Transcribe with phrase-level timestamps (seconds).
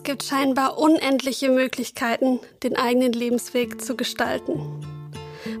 [0.00, 4.58] Es gibt scheinbar unendliche Möglichkeiten, den eigenen Lebensweg zu gestalten.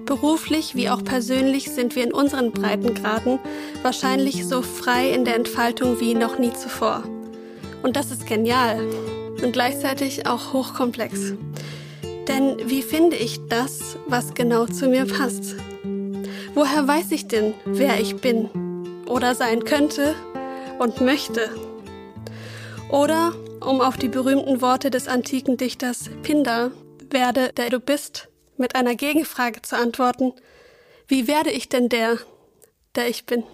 [0.06, 3.38] Beruflich wie auch persönlich sind wir in unseren Breitengraden
[3.82, 7.02] wahrscheinlich so frei in der Entfaltung wie noch nie zuvor.
[7.82, 8.88] Und das ist genial
[9.42, 11.34] und gleichzeitig auch hochkomplex.
[12.26, 15.56] Denn wie finde ich das, was genau zu mir passt?
[16.54, 18.48] Woher weiß ich denn, wer ich bin
[19.04, 20.14] oder sein könnte
[20.78, 21.50] und möchte?
[22.90, 26.72] Oder, um auf die berühmten Worte des antiken Dichters Pindar,
[27.10, 30.32] werde der du bist, mit einer Gegenfrage zu antworten,
[31.06, 32.18] wie werde ich denn der,
[32.96, 33.44] der ich bin?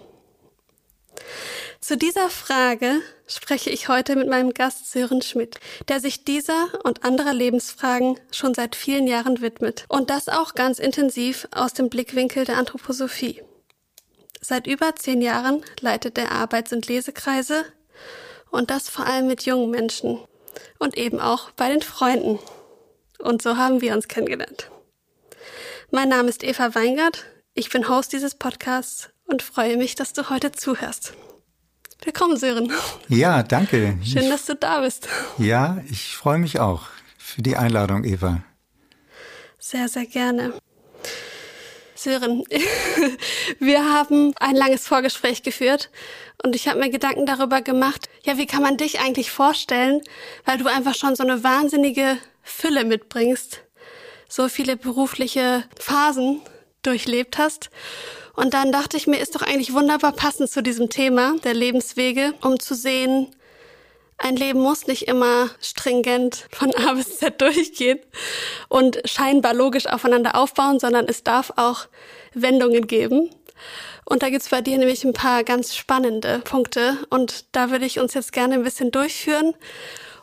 [1.79, 7.03] Zu dieser Frage spreche ich heute mit meinem Gast Sören Schmidt, der sich dieser und
[7.03, 9.85] anderer Lebensfragen schon seit vielen Jahren widmet.
[9.87, 13.43] Und das auch ganz intensiv aus dem Blickwinkel der Anthroposophie.
[14.41, 17.65] Seit über zehn Jahren leitet er Arbeits- und Lesekreise
[18.51, 20.19] und das vor allem mit jungen Menschen
[20.79, 22.39] und eben auch bei den Freunden.
[23.19, 24.69] Und so haben wir uns kennengelernt.
[25.91, 30.29] Mein Name ist Eva Weingart, ich bin Host dieses Podcasts und freue mich, dass du
[30.29, 31.13] heute zuhörst.
[32.03, 32.71] Willkommen, Sören.
[33.09, 33.97] Ja, danke.
[34.03, 35.07] Schön, ich, dass du da bist.
[35.37, 36.83] Ja, ich freue mich auch
[37.17, 38.43] für die Einladung, Eva.
[39.57, 40.53] Sehr, sehr gerne.
[41.97, 42.43] Sören,
[43.59, 45.89] wir haben ein langes Vorgespräch geführt
[46.43, 50.01] und ich habe mir Gedanken darüber gemacht, ja, wie kann man dich eigentlich vorstellen,
[50.45, 53.63] weil du einfach schon so eine wahnsinnige Fülle mitbringst,
[54.29, 56.41] so viele berufliche Phasen
[56.83, 57.71] durchlebt hast.
[58.35, 62.35] Und dann dachte ich mir, ist doch eigentlich wunderbar passend zu diesem Thema der Lebenswege,
[62.41, 63.35] um zu sehen,
[64.17, 67.99] ein Leben muss nicht immer stringent von A bis Z durchgehen
[68.67, 71.87] und scheinbar logisch aufeinander aufbauen, sondern es darf auch
[72.33, 73.29] Wendungen geben.
[74.05, 77.99] Und da gibt's bei dir nämlich ein paar ganz spannende Punkte und da würde ich
[77.99, 79.53] uns jetzt gerne ein bisschen durchführen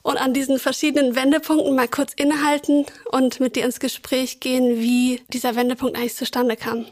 [0.03, 5.22] und an diesen verschiedenen Wendepunkten mal kurz innehalten und mit dir ins Gespräch gehen, wie
[5.28, 6.87] dieser Wendepunkt eigentlich zustande kam.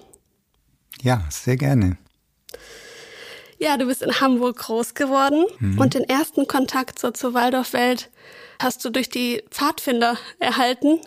[1.02, 1.96] Ja, sehr gerne.
[3.62, 5.78] Ja, du bist in Hamburg groß geworden mhm.
[5.78, 8.10] und den ersten Kontakt so zur Waldorfwelt
[8.60, 10.98] hast du durch die Pfadfinder erhalten,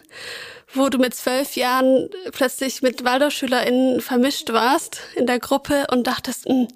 [0.73, 6.47] wo du mit zwölf Jahren plötzlich mit WaldorfschülerInnen vermischt warst in der Gruppe und dachtest,
[6.47, 6.67] mh, hm,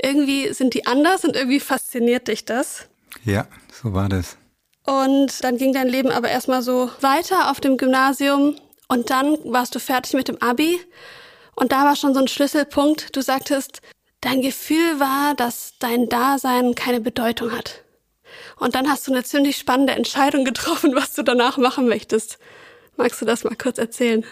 [0.00, 2.88] irgendwie sind die anders und irgendwie fasziniert dich das.
[3.26, 4.38] Ja, so war das.
[4.86, 8.56] Und dann ging dein Leben aber erstmal so weiter auf dem Gymnasium
[8.88, 10.80] und dann warst du fertig mit dem Abi
[11.54, 13.14] und da war schon so ein Schlüsselpunkt.
[13.14, 13.82] Du sagtest,
[14.20, 17.84] dein Gefühl war, dass dein Dasein keine Bedeutung hat.
[18.58, 22.38] Und dann hast du eine ziemlich spannende Entscheidung getroffen, was du danach machen möchtest.
[22.96, 24.24] Magst du das mal kurz erzählen?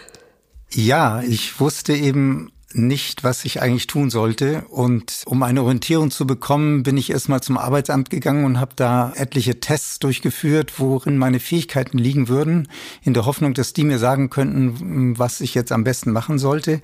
[0.71, 4.65] Ja, ich wusste eben nicht, was ich eigentlich tun sollte.
[4.69, 9.13] Und um eine Orientierung zu bekommen, bin ich erstmal zum Arbeitsamt gegangen und habe da
[9.15, 12.67] etliche Tests durchgeführt, worin meine Fähigkeiten liegen würden,
[13.03, 16.81] in der Hoffnung, dass die mir sagen könnten, was ich jetzt am besten machen sollte.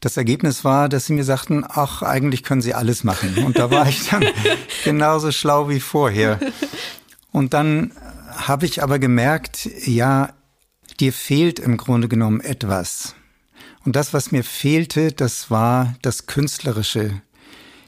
[0.00, 3.44] Das Ergebnis war, dass sie mir sagten, ach, eigentlich können sie alles machen.
[3.44, 4.24] Und da war ich dann
[4.84, 6.38] genauso schlau wie vorher.
[7.32, 7.92] Und dann
[8.30, 10.32] habe ich aber gemerkt, ja,
[11.00, 13.14] dir fehlt im Grunde genommen etwas.
[13.84, 17.22] Und das, was mir fehlte, das war das Künstlerische.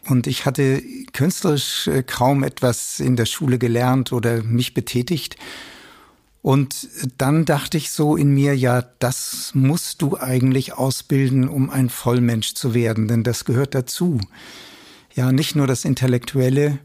[0.09, 0.83] Und ich hatte
[1.13, 5.37] künstlerisch äh, kaum etwas in der Schule gelernt oder mich betätigt.
[6.41, 6.89] Und
[7.19, 12.55] dann dachte ich so in mir, ja, das musst du eigentlich ausbilden, um ein Vollmensch
[12.55, 14.21] zu werden, denn das gehört dazu.
[15.15, 16.79] Ja, nicht nur das Intellektuelle.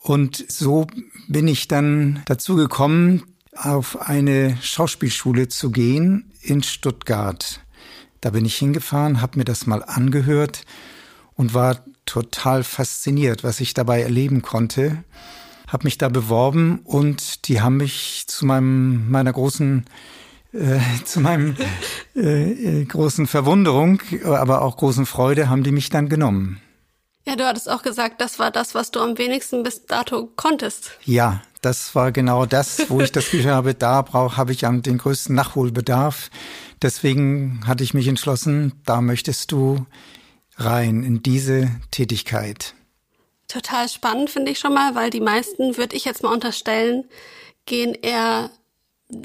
[0.00, 0.88] Und so
[1.28, 3.22] bin ich dann dazu gekommen,
[3.54, 7.60] auf eine Schauspielschule zu gehen in Stuttgart.
[8.20, 10.62] Da bin ich hingefahren, habe mir das mal angehört
[11.34, 15.04] und war total fasziniert, was ich dabei erleben konnte
[15.72, 19.84] habe mich da beworben und die haben mich zu meinem, meiner großen
[20.52, 21.56] Äh, zu meinem
[22.14, 26.60] äh, großen Verwunderung, aber auch großen Freude haben die mich dann genommen.
[27.26, 30.90] Ja, du hattest auch gesagt, das war das, was du am wenigsten bis dato konntest.
[31.04, 34.98] Ja, das war genau das, wo ich das Gefühl habe, da brauche habe ich den
[34.98, 36.30] größten Nachholbedarf.
[36.82, 39.86] Deswegen hatte ich mich entschlossen, da möchtest du
[40.56, 42.74] rein in diese Tätigkeit.
[43.52, 47.04] Total spannend finde ich schon mal, weil die meisten, würde ich jetzt mal unterstellen,
[47.66, 48.48] gehen eher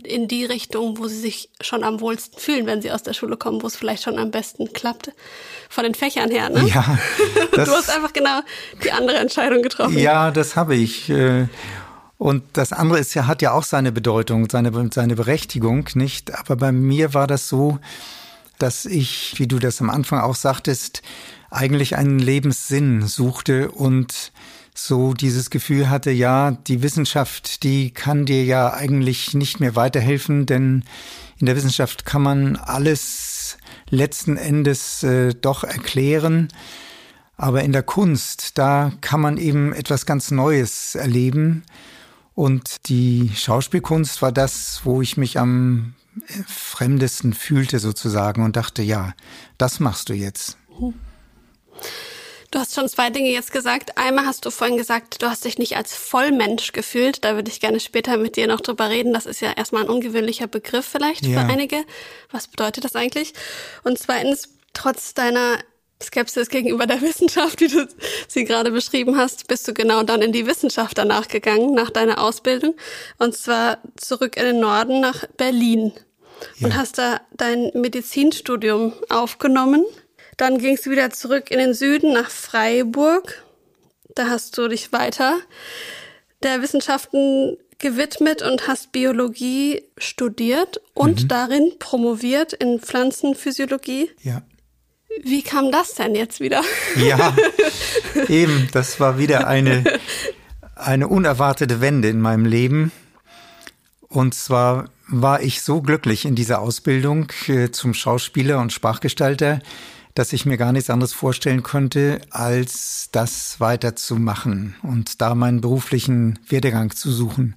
[0.03, 3.37] in die Richtung, wo sie sich schon am wohlsten fühlen, wenn sie aus der Schule
[3.37, 5.13] kommen, wo es vielleicht schon am besten klappt.
[5.69, 6.67] Von den Fächern her, ne?
[6.67, 6.99] Ja.
[7.53, 8.41] du hast einfach genau
[8.83, 9.97] die andere Entscheidung getroffen.
[9.97, 11.09] Ja, das habe ich.
[11.09, 11.47] Äh,
[12.17, 16.37] und das andere ist ja, hat ja auch seine Bedeutung, seine, seine Berechtigung, nicht?
[16.37, 17.79] Aber bei mir war das so,
[18.59, 21.01] dass ich, wie du das am Anfang auch sagtest,
[21.49, 24.31] eigentlich einen Lebenssinn suchte und
[24.73, 30.45] so dieses Gefühl hatte, ja, die Wissenschaft, die kann dir ja eigentlich nicht mehr weiterhelfen,
[30.45, 30.83] denn
[31.39, 33.57] in der Wissenschaft kann man alles
[33.89, 36.49] letzten Endes äh, doch erklären.
[37.37, 41.63] Aber in der Kunst, da kann man eben etwas ganz Neues erleben.
[42.33, 45.93] Und die Schauspielkunst war das, wo ich mich am
[46.47, 49.13] fremdesten fühlte sozusagen und dachte, ja,
[49.57, 50.57] das machst du jetzt.
[50.79, 50.93] Mhm.
[52.49, 53.97] Du hast schon zwei Dinge jetzt gesagt.
[53.97, 57.25] Einmal hast du vorhin gesagt, du hast dich nicht als Vollmensch gefühlt.
[57.25, 59.13] Da würde ich gerne später mit dir noch drüber reden.
[59.13, 61.41] Das ist ja erstmal ein ungewöhnlicher Begriff vielleicht ja.
[61.41, 61.83] für einige.
[62.31, 63.33] Was bedeutet das eigentlich?
[63.83, 65.57] Und zweitens, trotz deiner
[66.01, 67.87] Skepsis gegenüber der Wissenschaft, wie du
[68.27, 72.23] sie gerade beschrieben hast, bist du genau dann in die Wissenschaft danach gegangen, nach deiner
[72.23, 72.75] Ausbildung.
[73.17, 75.91] Und zwar zurück in den Norden nach Berlin.
[76.59, 76.67] Ja.
[76.67, 79.83] Und hast da dein Medizinstudium aufgenommen.
[80.37, 83.43] Dann ging es wieder zurück in den Süden nach Freiburg.
[84.15, 85.37] Da hast du dich weiter
[86.43, 91.27] der Wissenschaften gewidmet und hast Biologie studiert und mhm.
[91.27, 94.09] darin promoviert in Pflanzenphysiologie.
[94.21, 94.41] Ja.
[95.23, 96.61] Wie kam das denn jetzt wieder?
[96.95, 97.35] Ja,
[98.27, 99.83] eben, das war wieder eine,
[100.75, 102.91] eine unerwartete Wende in meinem Leben.
[104.09, 109.61] Und zwar war ich so glücklich in dieser Ausbildung äh, zum Schauspieler und Sprachgestalter,
[110.17, 116.39] dass ich mir gar nichts anderes vorstellen könnte, als das weiterzumachen und da meinen beruflichen
[116.49, 117.55] Werdegang zu suchen.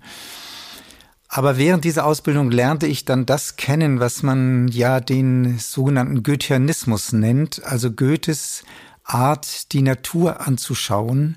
[1.26, 7.12] Aber während dieser Ausbildung lernte ich dann das kennen, was man ja den sogenannten Goetheanismus
[7.12, 8.64] nennt, also Goethes
[9.04, 11.36] Art, die Natur anzuschauen,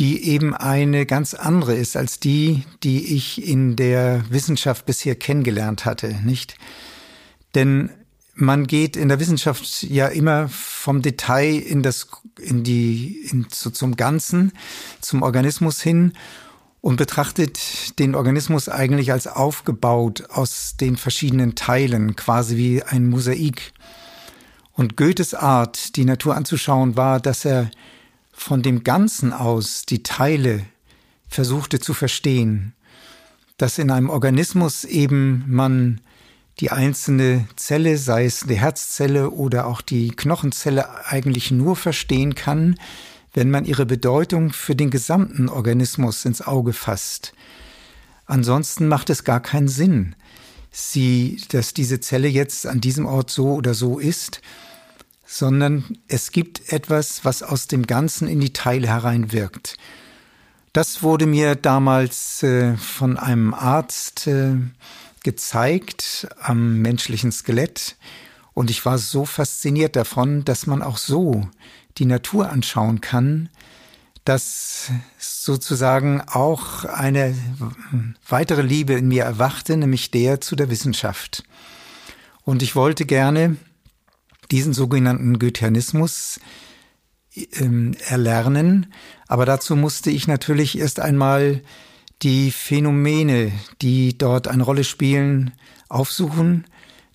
[0.00, 5.84] die eben eine ganz andere ist als die, die ich in der Wissenschaft bisher kennengelernt
[5.84, 6.56] hatte, nicht?
[7.54, 7.90] Denn
[8.34, 12.08] man geht in der Wissenschaft ja immer vom Detail in das,
[12.40, 14.52] in die, in, so zum Ganzen,
[15.00, 16.12] zum Organismus hin
[16.80, 23.72] und betrachtet den Organismus eigentlich als aufgebaut aus den verschiedenen Teilen, quasi wie ein Mosaik.
[24.72, 27.70] Und Goethes Art, die Natur anzuschauen, war, dass er
[28.32, 30.66] von dem Ganzen aus die Teile
[31.28, 32.74] versuchte zu verstehen,
[33.56, 36.00] dass in einem Organismus eben man
[36.60, 42.76] die einzelne Zelle, sei es die Herzzelle oder auch die Knochenzelle, eigentlich nur verstehen kann,
[43.32, 47.34] wenn man ihre Bedeutung für den gesamten Organismus ins Auge fasst.
[48.26, 50.14] Ansonsten macht es gar keinen Sinn,
[50.70, 54.40] sie, dass diese Zelle jetzt an diesem Ort so oder so ist,
[55.26, 59.76] sondern es gibt etwas, was aus dem Ganzen in die Teile hereinwirkt.
[60.72, 64.56] Das wurde mir damals äh, von einem Arzt äh,
[65.24, 67.96] gezeigt am menschlichen Skelett
[68.54, 71.48] und ich war so fasziniert davon, dass man auch so
[71.98, 73.48] die Natur anschauen kann,
[74.24, 77.36] dass sozusagen auch eine
[78.26, 81.44] weitere Liebe in mir erwachte, nämlich der zu der Wissenschaft.
[82.42, 83.56] Und ich wollte gerne
[84.50, 86.40] diesen sogenannten Goetheanismus
[87.34, 88.92] ähm, erlernen,
[89.26, 91.62] aber dazu musste ich natürlich erst einmal
[92.22, 93.52] die Phänomene,
[93.82, 95.52] die dort eine Rolle spielen,
[95.88, 96.64] aufsuchen.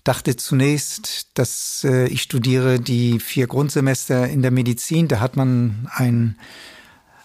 [0.04, 5.08] Dachte zunächst, dass äh, ich studiere die vier Grundsemester in der Medizin.
[5.08, 6.36] Da hat man ein,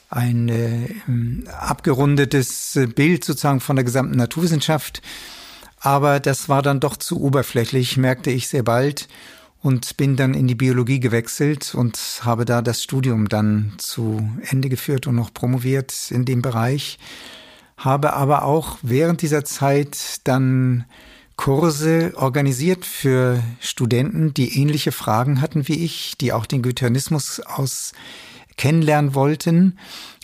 [0.09, 5.01] ein äh, abgerundetes Bild sozusagen von der gesamten Naturwissenschaft.
[5.79, 9.07] Aber das war dann doch zu oberflächlich, merkte ich sehr bald
[9.61, 14.69] und bin dann in die Biologie gewechselt und habe da das Studium dann zu Ende
[14.69, 16.99] geführt und noch promoviert in dem Bereich
[17.77, 20.85] habe aber auch während dieser Zeit dann
[21.35, 27.91] Kurse organisiert für Studenten, die ähnliche Fragen hatten wie ich, die auch den Goetheanismus aus
[28.57, 29.77] kennenlernen wollten.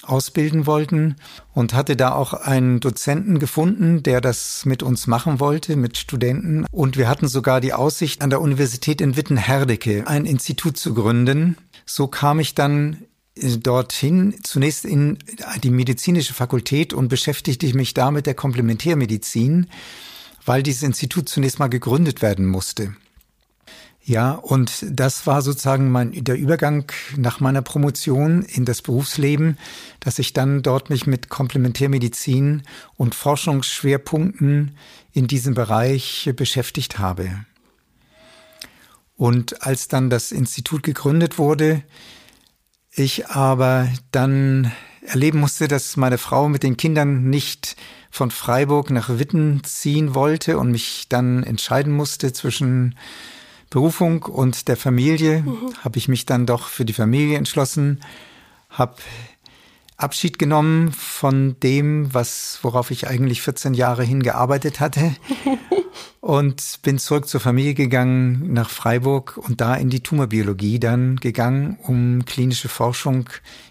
[0.04, 1.16] ausbilden wollten
[1.54, 6.66] und hatte da auch einen Dozenten gefunden, der das mit uns machen wollte, mit Studenten.
[6.72, 11.58] Und wir hatten sogar die Aussicht, an der Universität in Witten-Herdecke ein Institut zu gründen.
[11.86, 13.04] So kam ich dann
[13.42, 15.18] dorthin, zunächst in
[15.64, 19.68] die medizinische Fakultät und beschäftigte mich da mit der Komplementärmedizin,
[20.46, 22.96] weil dieses Institut zunächst mal gegründet werden musste.
[24.04, 29.58] Ja, und das war sozusagen mein, der Übergang nach meiner Promotion in das Berufsleben,
[30.00, 32.64] dass ich dann dort mich mit Komplementärmedizin
[32.98, 34.76] und Forschungsschwerpunkten
[35.14, 37.46] in diesem Bereich beschäftigt habe.
[39.18, 41.84] Und als dann das Institut gegründet wurde,
[42.94, 44.72] ich aber dann
[45.06, 47.76] erleben musste, dass meine Frau mit den Kindern nicht
[48.12, 52.96] von Freiburg nach Witten ziehen wollte und mich dann entscheiden musste zwischen
[53.70, 55.74] Berufung und der Familie, mhm.
[55.82, 58.02] habe ich mich dann doch für die Familie entschlossen,
[58.70, 58.96] habe
[60.02, 65.16] Abschied genommen von dem, was, worauf ich eigentlich 14 Jahre hingearbeitet hatte
[66.22, 71.78] und bin zurück zur Familie gegangen nach Freiburg und da in die Tumorbiologie dann gegangen,
[71.84, 73.30] um klinische Forschung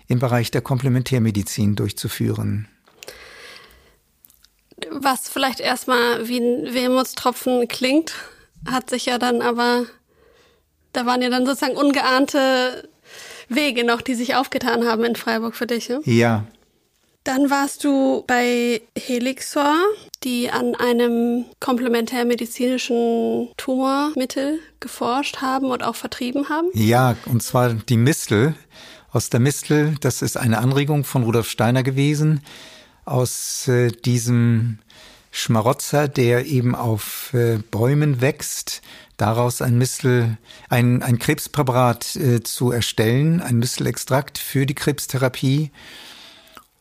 [0.09, 2.69] im Bereich der Komplementärmedizin durchzuführen.
[4.91, 8.15] Was vielleicht erstmal wie ein Wehmutstropfen klingt,
[8.67, 9.85] hat sich ja dann aber,
[10.93, 12.89] da waren ja dann sozusagen ungeahnte
[13.51, 15.89] Wege noch, die sich aufgetan haben in Freiburg für dich.
[15.89, 16.01] Ne?
[16.05, 16.47] Ja.
[17.25, 19.77] Dann warst du bei Helixor,
[20.25, 26.69] die an einem komplementärmedizinischen Tumormittel geforscht haben und auch vertrieben haben.
[26.73, 28.55] Ja, und zwar die Mistel.
[29.13, 32.43] Aus der Mistel, das ist eine Anregung von Rudolf Steiner gewesen,
[33.05, 34.79] aus äh, diesem
[35.33, 38.83] Schmarotzer, der eben auf äh, Bäumen wächst,
[39.21, 45.71] daraus ein Mistel, ein, ein Krebspräparat äh, zu erstellen, ein Mistelextrakt für die Krebstherapie.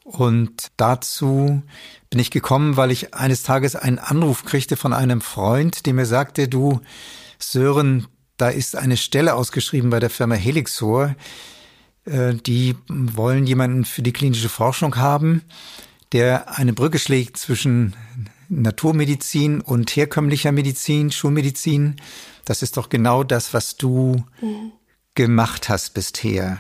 [0.03, 1.61] Und dazu
[2.09, 6.05] bin ich gekommen, weil ich eines Tages einen Anruf kriegte von einem Freund, der mir
[6.05, 6.81] sagte, du
[7.37, 11.15] Sören, da ist eine Stelle ausgeschrieben bei der Firma Helixor.
[12.05, 15.43] Äh, die wollen jemanden für die klinische Forschung haben,
[16.11, 17.95] der eine Brücke schlägt zwischen
[18.49, 21.95] Naturmedizin und herkömmlicher Medizin, Schulmedizin,
[22.45, 24.71] das ist doch genau das, was du mhm.
[25.15, 26.59] gemacht hast bisher.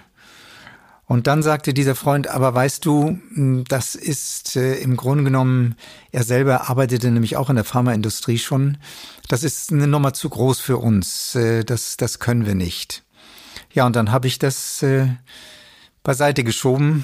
[1.05, 3.17] Und dann sagte dieser Freund, aber weißt du,
[3.67, 5.75] das ist äh, im Grunde genommen,
[6.11, 8.77] er selber arbeitete nämlich auch in der Pharmaindustrie schon,
[9.27, 13.03] das ist eine Nummer zu groß für uns, äh, das, das können wir nicht.
[13.73, 15.07] Ja, und dann habe ich das äh,
[16.03, 17.03] beiseite geschoben,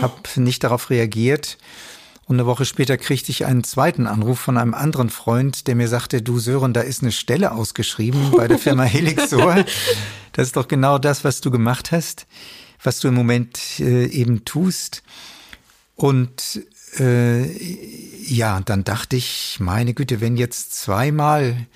[0.00, 1.58] habe nicht darauf reagiert
[2.32, 5.86] und eine Woche später kriegte ich einen zweiten Anruf von einem anderen Freund, der mir
[5.86, 9.66] sagte, du Sören, da ist eine Stelle ausgeschrieben bei der Firma Helixor.
[10.32, 12.26] Das ist doch genau das, was du gemacht hast,
[12.82, 15.02] was du im Moment äh, eben tust.
[15.94, 16.62] Und
[16.98, 17.52] äh,
[18.24, 21.66] ja, dann dachte ich, meine Güte, wenn jetzt zweimal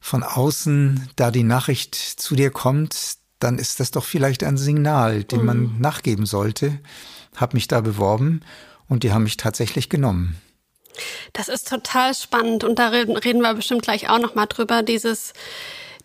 [0.00, 5.24] von außen da die Nachricht zu dir kommt, dann ist das doch vielleicht ein Signal,
[5.24, 5.46] dem mhm.
[5.46, 6.78] man nachgeben sollte.
[7.34, 8.42] Hab mich da beworben
[8.94, 10.40] und die haben mich tatsächlich genommen.
[11.32, 14.82] Das ist total spannend und da reden wir bestimmt gleich auch noch mal drüber.
[14.82, 15.32] Dieses,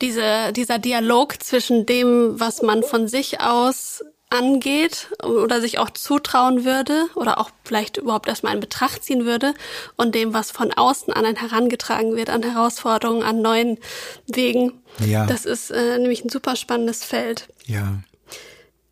[0.02, 6.64] diese, dieser Dialog zwischen dem, was man von sich aus angeht oder sich auch zutrauen
[6.64, 9.54] würde oder auch vielleicht überhaupt erstmal in Betracht ziehen würde
[9.96, 13.80] und dem, was von außen an einen herangetragen wird, an Herausforderungen, an neuen
[14.28, 14.82] Wegen.
[15.00, 15.26] Ja.
[15.26, 17.48] Das ist äh, nämlich ein super spannendes Feld.
[17.66, 18.00] Ja.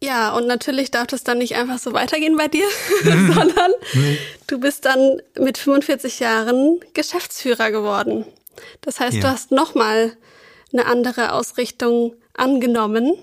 [0.01, 2.67] Ja, und natürlich darf das dann nicht einfach so weitergehen bei dir,
[3.03, 4.17] sondern nee.
[4.45, 8.25] du bist dann mit 45 Jahren Geschäftsführer geworden.
[8.81, 9.21] Das heißt, ja.
[9.21, 10.15] du hast nochmal
[10.71, 13.13] eine andere Ausrichtung angenommen,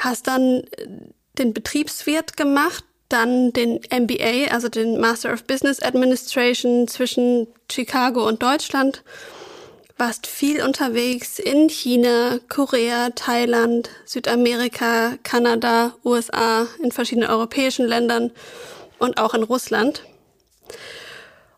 [0.00, 0.62] hast dann
[1.38, 8.42] den Betriebswirt gemacht, dann den MBA, also den Master of Business Administration zwischen Chicago und
[8.42, 9.02] Deutschland
[9.96, 18.30] warst viel unterwegs in China, Korea, Thailand, Südamerika, Kanada, USA, in verschiedenen europäischen Ländern
[18.98, 20.04] und auch in Russland.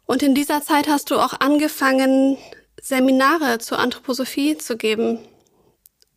[0.06, 2.38] Und in dieser Zeit hast du auch angefangen,
[2.80, 5.18] Seminare zur Anthroposophie zu geben.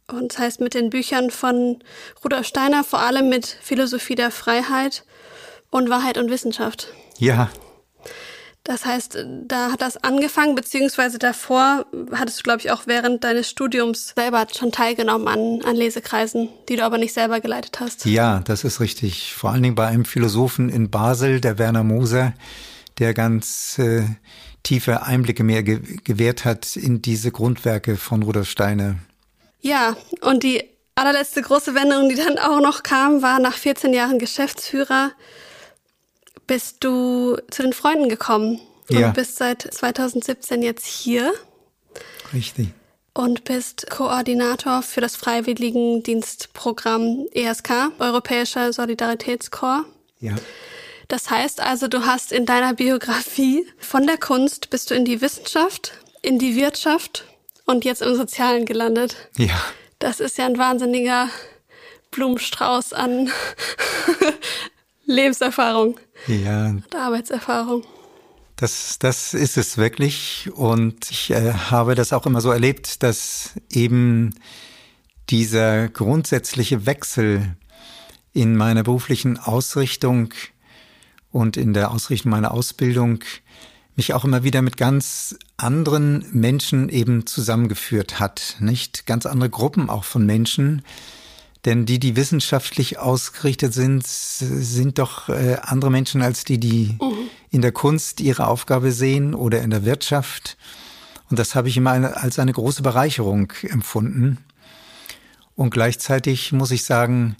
[0.08, 1.84] Und das heißt mit den Büchern von
[2.24, 5.06] Rudolf Steiner, vor allem mit Philosophie der Freiheit
[5.72, 6.90] und Wahrheit und Wissenschaft.
[7.18, 7.50] Ja,
[8.64, 13.50] das heißt, da hat das angefangen, beziehungsweise davor hattest du, glaube ich, auch während deines
[13.50, 18.06] Studiums selber schon teilgenommen an, an Lesekreisen, die du aber nicht selber geleitet hast.
[18.06, 19.34] Ja, das ist richtig.
[19.34, 22.34] Vor allen Dingen bei einem Philosophen in Basel, der Werner Moser,
[23.00, 24.04] der ganz äh,
[24.62, 28.98] tiefe Einblicke mehr ge gewährt hat in diese Grundwerke von Rudolf Steiner.
[29.62, 30.64] Ja, und die
[30.94, 35.12] allerletzte große Wendung, die dann auch noch kam, war nach 14 Jahren Geschäftsführer
[36.48, 39.10] bist du zu den Freunden gekommen und Ja.
[39.12, 41.34] bist seit 2017 jetzt hier
[42.34, 42.70] Richtig.
[43.14, 49.88] und bist Koordinator für das Freiwilligendienstprogramm ESK, Europäischer Solidaritätskorps.
[50.20, 50.36] Ja.
[51.08, 55.22] Das heißt also, du hast in deiner Biografie von der Kunst bist du in die
[55.22, 57.26] Wissenschaft, in die Wirtschaft
[57.66, 59.16] und jetzt im Sozialen gelandet.
[59.38, 59.62] Ja.
[60.00, 61.30] Das ist ja ein wahnsinniger
[62.12, 63.32] Blumenstrauß an
[65.06, 67.84] Lebenserfahrung Ja, und Arbeitserfahrung.
[68.56, 70.50] Das, das ist es wirklich.
[70.54, 74.36] Und ich äh, habe das auch immer so erlebt, dass eben
[75.30, 77.56] dieser grundsätzliche Wechsel
[78.34, 80.34] in meiner beruflichen Ausrichtung
[81.32, 83.24] und in der Ausrichtung meiner Ausbildung
[83.96, 89.06] mich auch immer wieder mit ganz anderen Menschen eben zusammengeführt hat, nicht?
[89.06, 90.84] Ganz andere Gruppen auch von Menschen.
[91.66, 96.98] Denn die, die wissenschaftlich ausgerichtet sind, sind doch äh, andere Menschen als die, die
[97.52, 100.58] in der Kunst ihre Aufgabe sehen oder in der Wirtschaft.
[101.30, 104.40] Und das habe ich immer als eine große Bereicherung empfunden.
[105.56, 107.38] Und gleichzeitig muss ich sagen,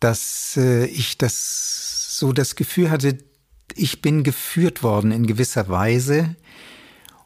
[0.00, 3.18] dass äh, ich das so das Gefühl hatte,
[3.74, 6.34] ich bin geführt worden in gewisser Weise.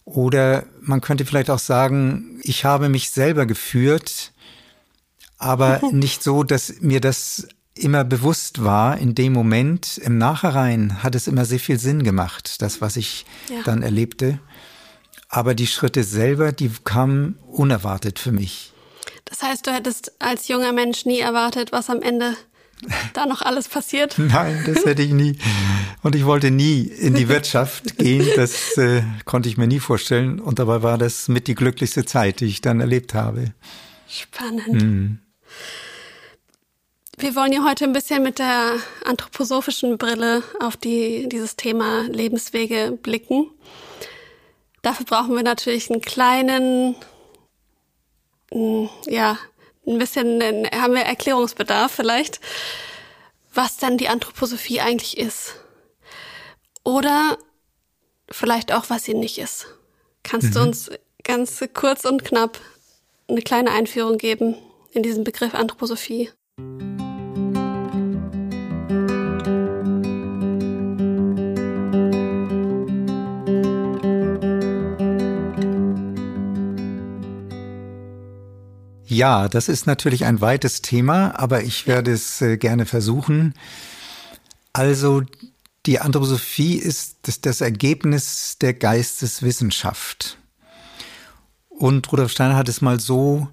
[0.04, 4.31] Oder man könnte vielleicht auch sagen, ich habe mich selber geführt,
[5.42, 9.98] aber nicht so, dass mir das immer bewusst war in dem Moment.
[9.98, 13.62] Im Nachhinein hat es immer sehr viel Sinn gemacht, das, was ich Ja.
[13.64, 14.38] dann erlebte.
[15.28, 18.72] Aber die Schritte selber, die kamen unerwartet für mich.
[19.24, 22.34] Das heißt, du hättest als junger Mensch nie erwartet, was am Ende
[23.14, 24.16] da noch alles passiert.
[24.18, 25.38] Nein, das hätte ich nie.
[26.02, 28.26] Und ich wollte nie in die Wirtschaft gehen.
[28.36, 30.38] Das äh, konnte ich mir nie vorstellen.
[30.40, 33.52] Und dabei war das mit die glücklichste Zeit, die ich dann erlebt habe.
[34.08, 35.20] Spannend.
[37.22, 42.98] Wir wollen ja heute ein bisschen mit der anthroposophischen Brille auf die, dieses Thema Lebenswege
[43.00, 43.50] blicken.
[44.80, 46.96] Dafür brauchen wir natürlich einen kleinen,
[48.50, 49.38] ja,
[49.86, 50.40] ein bisschen,
[50.74, 52.40] haben wir Erklärungsbedarf vielleicht,
[53.54, 55.56] was denn die Anthroposophie eigentlich ist.
[56.82, 57.38] Oder
[58.30, 59.66] vielleicht auch, was sie nicht ist.
[60.24, 60.90] Kannst du uns
[61.22, 62.58] ganz kurz und knapp
[63.28, 64.56] eine kleine Einführung geben
[64.92, 66.30] in diesen Begriff Anthroposophie?
[79.06, 83.54] Ja, das ist natürlich ein weites Thema, aber ich werde es äh, gerne versuchen.
[84.72, 85.22] Also,
[85.84, 90.38] die Anthroposophie ist das Ergebnis der Geisteswissenschaft.
[91.68, 93.48] Und Rudolf Steiner hat es mal so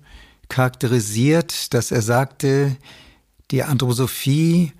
[0.50, 2.76] charakterisiert, dass er sagte,
[3.52, 4.74] die Anthroposophie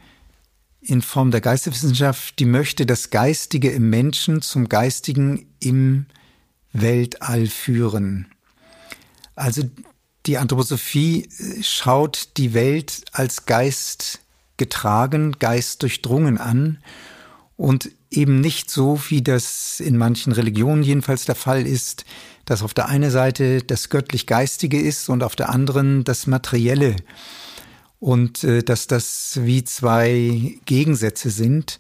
[0.82, 6.06] in Form der Geisteswissenschaft, die möchte das Geistige im Menschen zum Geistigen im
[6.74, 8.28] Weltall führen.
[9.36, 9.64] Also
[10.26, 14.20] die Anthroposophie äh, schaut die Welt als Geist
[14.58, 16.80] getragen, Geist durchdrungen an
[17.56, 22.06] und eben nicht so, wie das in manchen Religionen jedenfalls der Fall ist,
[22.46, 26.96] dass auf der einen Seite das göttlich-geistige ist und auf der anderen das materielle
[28.00, 31.80] und äh, dass das wie zwei Gegensätze sind,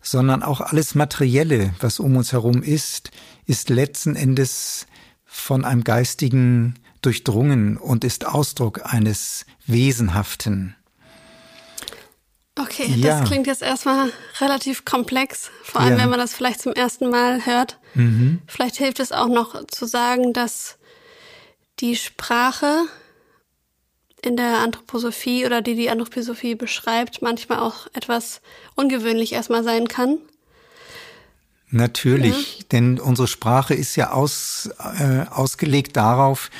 [0.00, 3.10] sondern auch alles Materielle, was um uns herum ist,
[3.46, 4.86] ist letzten Endes
[5.24, 10.74] von einem Geistigen durchdrungen und ist Ausdruck eines Wesenhaften.
[12.60, 13.20] Okay, Ja.
[13.20, 16.02] das klingt jetzt erstmal relativ komplex, vor allem Ja.
[16.02, 17.78] wenn man das vielleicht zum ersten Mal hört.
[18.46, 20.76] Vielleicht hilft es auch noch zu sagen, dass
[21.80, 22.82] die Sprache
[24.22, 28.40] in der Anthroposophie oder die die Anthroposophie beschreibt, manchmal auch etwas
[28.74, 30.18] ungewöhnlich erstmal sein kann.
[31.70, 36.50] Natürlich, denn unsere Sprache ist ja aus, äh, ausgelegt darauf,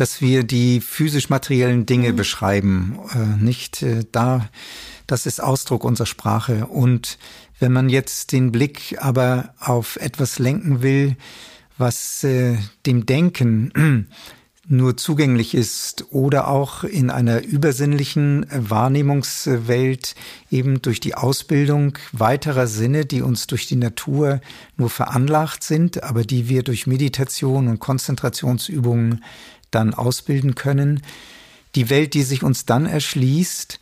[0.00, 4.48] dass wir die physisch-materiellen Dinge beschreiben, äh, nicht äh, da.
[5.06, 6.68] Das ist Ausdruck unserer Sprache.
[6.68, 7.18] Und
[7.58, 11.16] wenn man jetzt den Blick aber auf etwas lenken will,
[11.76, 14.06] was äh, dem Denken
[14.66, 20.14] nur zugänglich ist oder auch in einer übersinnlichen äh, Wahrnehmungswelt
[20.50, 24.40] eben durch die Ausbildung weiterer Sinne, die uns durch die Natur
[24.78, 29.22] nur veranlagt sind, aber die wir durch Meditation und Konzentrationsübungen
[29.70, 31.02] dann ausbilden können.
[31.74, 33.78] Die Welt, die sich uns dann erschließt,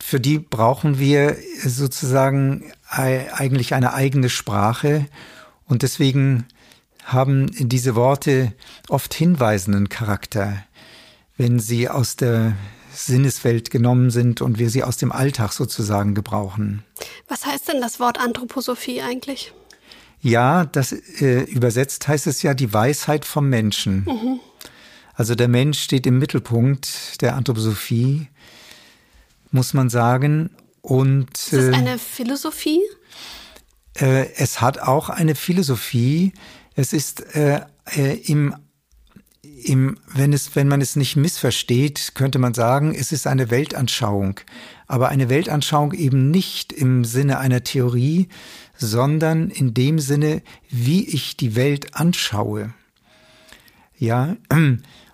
[0.00, 5.06] für die brauchen wir sozusagen ei- eigentlich eine eigene Sprache
[5.66, 6.46] und deswegen
[7.04, 8.52] haben diese Worte
[8.88, 10.64] oft hinweisenden Charakter.
[11.36, 12.54] Wenn sie aus der
[12.92, 16.82] Sinneswelt genommen sind und wir sie aus dem Alltag sozusagen gebrauchen.
[17.28, 19.52] Was heißt denn das Wort Anthroposophie eigentlich?
[20.22, 24.04] Ja, das äh, übersetzt heißt es ja die Weisheit vom Menschen.
[24.06, 24.40] Mhm.
[25.16, 28.28] Also der Mensch steht im Mittelpunkt der Anthroposophie,
[29.50, 30.50] muss man sagen.
[30.82, 32.82] Und ist das äh, eine Philosophie?
[33.94, 36.32] Äh, es hat auch eine Philosophie.
[36.74, 37.62] Es ist äh,
[37.96, 38.54] äh, im
[39.64, 44.38] im, wenn, es, wenn man es nicht missversteht, könnte man sagen, es ist eine Weltanschauung.
[44.86, 48.28] Aber eine Weltanschauung eben nicht im Sinne einer Theorie,
[48.76, 52.74] sondern in dem Sinne, wie ich die Welt anschaue.
[53.98, 54.36] Ja,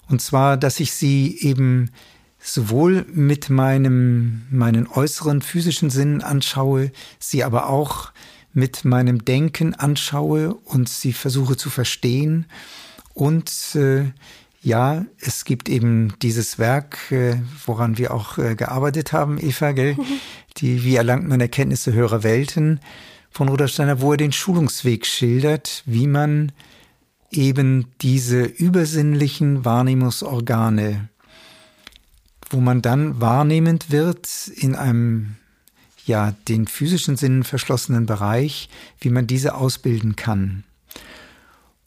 [0.08, 1.90] und zwar, dass ich sie eben
[2.38, 8.10] sowohl mit meinem, meinen äußeren physischen Sinnen anschaue, sie aber auch
[8.52, 12.46] mit meinem Denken anschaue und sie versuche zu verstehen
[13.14, 14.10] und äh,
[14.62, 17.36] ja, es gibt eben dieses Werk, äh,
[17.66, 19.96] woran wir auch äh, gearbeitet haben, Eva, gell?
[20.58, 22.80] Die Wie erlangt man Erkenntnisse höherer Welten
[23.30, 26.52] von Rudolf Steiner, wo er den Schulungsweg schildert, wie man
[27.32, 31.08] eben diese übersinnlichen Wahrnehmungsorgane,
[32.50, 35.36] wo man dann wahrnehmend wird in einem
[36.04, 38.68] ja den physischen Sinnen verschlossenen Bereich,
[39.00, 40.64] wie man diese ausbilden kann.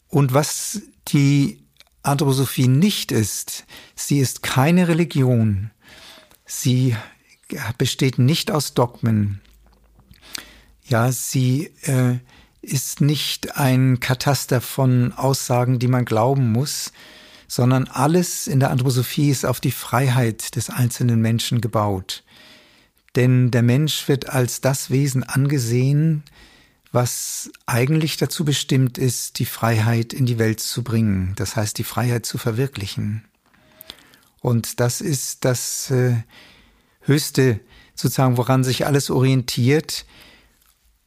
[0.08, 1.60] Und was die
[2.02, 5.70] Anthroposophie nicht ist, sie ist keine Religion.
[6.44, 6.96] Sie
[7.78, 9.40] besteht nicht aus Dogmen.
[10.84, 12.18] Ja, sie äh,
[12.66, 16.92] ist nicht ein Kataster von Aussagen, die man glauben muss,
[17.48, 22.24] sondern alles in der Anthroposophie ist auf die Freiheit des einzelnen Menschen gebaut.
[23.14, 26.24] Denn der Mensch wird als das Wesen angesehen,
[26.92, 31.84] was eigentlich dazu bestimmt ist, die Freiheit in die Welt zu bringen, das heißt die
[31.84, 33.24] Freiheit zu verwirklichen.
[34.40, 36.14] Und das ist das äh,
[37.00, 37.60] Höchste,
[37.94, 40.04] sozusagen, woran sich alles orientiert.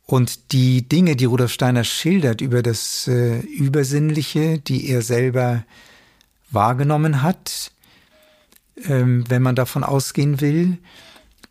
[0.09, 5.63] Und die Dinge, die Rudolf Steiner schildert über das äh, Übersinnliche, die er selber
[6.49, 7.71] wahrgenommen hat,
[8.85, 10.79] ähm, wenn man davon ausgehen will,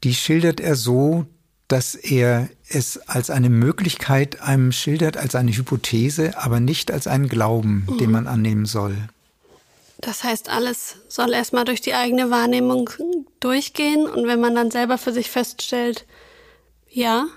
[0.02, 1.24] die schildert er so,
[1.68, 7.28] dass er es als eine Möglichkeit einem schildert, als eine Hypothese, aber nicht als einen
[7.28, 7.98] Glauben, mhm.
[7.98, 8.96] den man annehmen soll.
[10.00, 12.90] Das heißt, alles soll erstmal durch die eigene Wahrnehmung
[13.38, 16.06] durchgehen und wenn man dann selber für sich feststellt,
[16.90, 17.28] ja,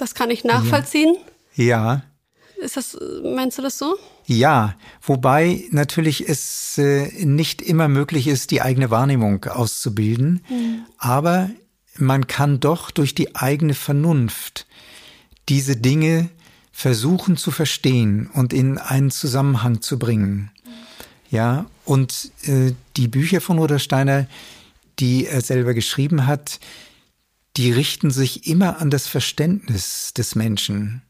[0.00, 1.16] das kann ich nachvollziehen.
[1.54, 2.02] Ja.
[2.60, 3.96] Ist das, meinst du das so?
[4.26, 10.44] Ja, wobei natürlich es äh, nicht immer möglich ist, die eigene Wahrnehmung auszubilden.
[10.48, 10.84] Mhm.
[10.98, 11.50] Aber
[11.96, 14.66] man kann doch durch die eigene Vernunft
[15.48, 16.28] diese Dinge
[16.70, 20.50] versuchen zu verstehen und in einen Zusammenhang zu bringen.
[21.30, 24.26] Ja, und äh, die Bücher von Rudolf Steiner,
[24.98, 26.58] die er selber geschrieben hat,
[27.60, 31.02] die richten sich immer an das Verständnis des Menschen.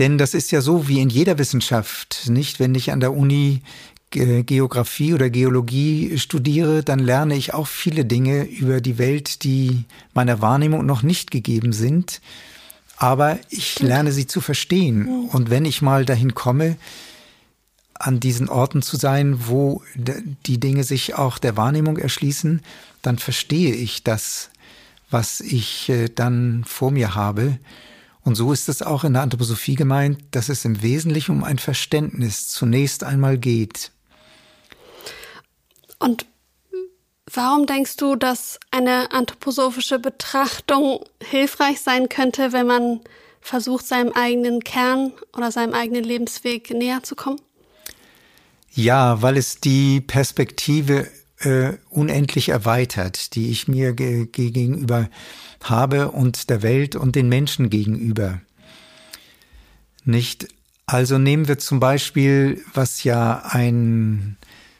[0.00, 2.58] Denn das ist ja so wie in jeder Wissenschaft, nicht?
[2.58, 3.62] Wenn ich an der Uni
[4.10, 10.40] Geografie oder Geologie studiere, dann lerne ich auch viele Dinge über die Welt, die meiner
[10.40, 12.20] Wahrnehmung noch nicht gegeben sind.
[12.96, 15.28] Aber ich lerne sie zu verstehen.
[15.28, 16.76] Und wenn ich mal dahin komme,
[17.94, 22.62] an diesen Orten zu sein, wo die Dinge sich auch der Wahrnehmung erschließen,
[23.02, 24.50] dann verstehe ich das,
[25.16, 27.58] was ich äh, dann vor mir habe.
[28.22, 31.58] Und so ist es auch in der Anthroposophie gemeint, dass es im Wesentlichen um ein
[31.58, 33.92] Verständnis zunächst einmal geht.
[35.98, 36.26] Und
[37.32, 43.00] warum denkst du, dass eine anthroposophische Betrachtung hilfreich sein könnte, wenn man
[43.40, 47.40] versucht, seinem eigenen Kern oder seinem eigenen Lebensweg näher zu kommen?
[48.70, 51.08] Ja, weil es die Perspektive
[51.40, 55.08] äh, unendlich erweitert, die ich mir ge gegenüber
[55.62, 58.40] habe und der Welt und den Menschen gegenüber.
[60.04, 60.48] Nicht?
[60.86, 64.36] Also nehmen wir zum Beispiel, was ja ein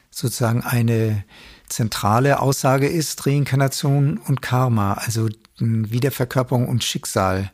[0.09, 1.25] sozusagen eine
[1.67, 5.27] zentrale Aussage ist, Reinkarnation und Karma, also
[5.59, 7.51] Wiederverkörperung und Schicksal.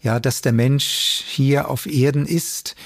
[0.00, 2.76] Ja, dass der Mensch hier auf Erden ist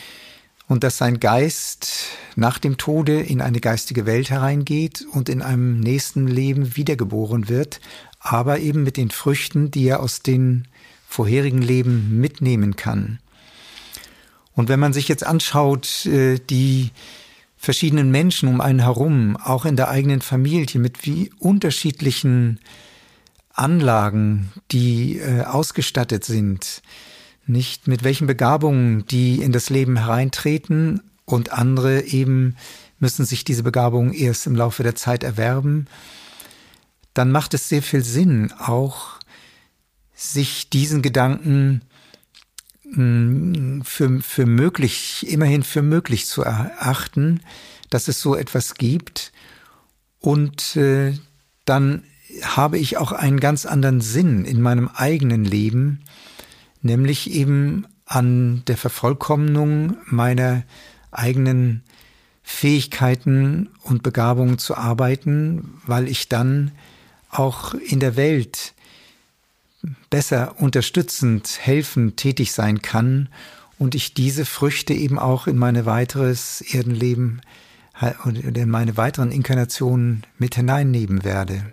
[0.70, 2.06] und dass sein Geist
[2.36, 7.80] nach dem Tode in eine geistige Welt hereingeht und in einem nächsten Leben wiedergeboren wird,
[8.20, 10.68] aber eben mit den Früchten, die er aus den
[11.08, 13.18] vorherigen Leben mitnehmen kann.
[14.54, 16.92] Und wenn man sich jetzt anschaut, äh, die
[17.56, 22.60] verschiedenen Menschen um einen herum, auch in der eigenen Familie, mit wie unterschiedlichen
[23.52, 26.80] Anlagen, die äh, ausgestattet sind,
[27.50, 32.56] nicht mit welchen Begabungen die in das Leben hereintreten und andere eben
[32.98, 35.86] müssen sich diese Begabungen erst im Laufe der Zeit erwerben,
[37.14, 39.18] dann macht es sehr viel Sinn, auch
[40.14, 41.82] sich diesen Gedanken
[42.84, 47.40] mm, für, für möglich, immerhin für möglich zu erachten,
[47.88, 49.32] dass es so etwas gibt.
[50.20, 51.14] Und äh,
[51.64, 52.04] dann
[52.42, 56.04] habe ich auch einen ganz anderen Sinn in meinem eigenen Leben,
[56.82, 60.62] nämlich eben an der Vervollkommnung meiner
[61.10, 61.82] eigenen
[62.42, 66.72] Fähigkeiten und Begabungen zu arbeiten, weil ich dann
[67.30, 68.74] auch in der Welt
[70.10, 73.28] besser unterstützend, helfend tätig sein kann
[73.78, 77.40] und ich diese Früchte eben auch in meine weiteres Erdenleben
[78.24, 81.72] und in meine weiteren Inkarnationen mit hineinnehmen werde.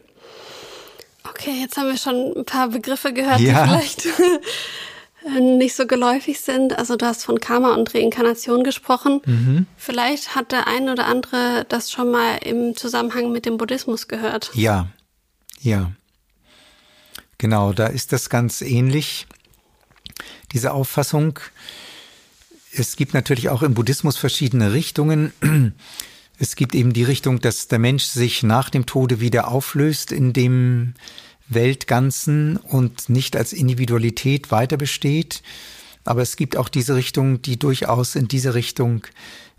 [1.30, 3.63] Okay, jetzt haben wir schon ein paar Begriffe gehört, ja.
[3.63, 4.08] die vielleicht
[5.40, 6.78] nicht so geläufig sind.
[6.78, 9.22] Also du hast von Karma und Reinkarnation gesprochen.
[9.26, 9.68] Mhm.
[9.78, 14.52] Vielleicht hat der ein oder andere das schon mal im Zusammenhang mit dem Buddhismus gehört.
[14.54, 14.88] Ja,
[15.62, 15.92] ja.
[17.38, 19.28] Genau, da ist das ganz ähnlich,
[20.52, 21.40] diese Auffassung.
[22.72, 25.76] Es gibt natürlich auch im Buddhismus verschiedene Richtungen.
[26.40, 30.34] Es gibt eben die Richtung, dass der Mensch sich nach dem Tode wieder auflöst in
[30.34, 30.94] dem
[31.50, 35.42] Weltganzen und nicht als Individualität weiter besteht.
[36.04, 39.06] Aber es gibt auch diese Richtung, die durchaus in diese Richtung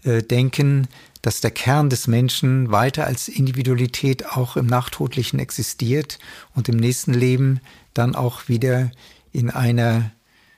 [0.05, 0.89] äh, denken,
[1.23, 6.19] dass der Kern des Menschen weiter als Individualität auch im Nachtodlichen existiert
[6.55, 7.61] und im nächsten Leben
[7.93, 8.91] dann auch wieder
[9.33, 10.13] in einer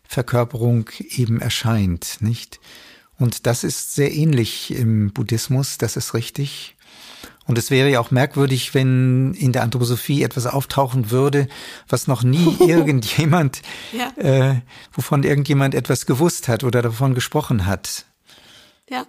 [0.04, 2.60] Verkörperung eben erscheint, nicht?
[3.18, 6.76] Und das ist sehr ähnlich im Buddhismus, das ist richtig.
[7.50, 11.48] Und es wäre ja auch merkwürdig, wenn in der Anthroposophie etwas auftauchen würde,
[11.88, 14.12] was noch nie irgendjemand, ja.
[14.22, 14.60] äh,
[14.92, 18.04] wovon irgendjemand etwas gewusst hat oder davon gesprochen hat.
[18.88, 19.04] Ja.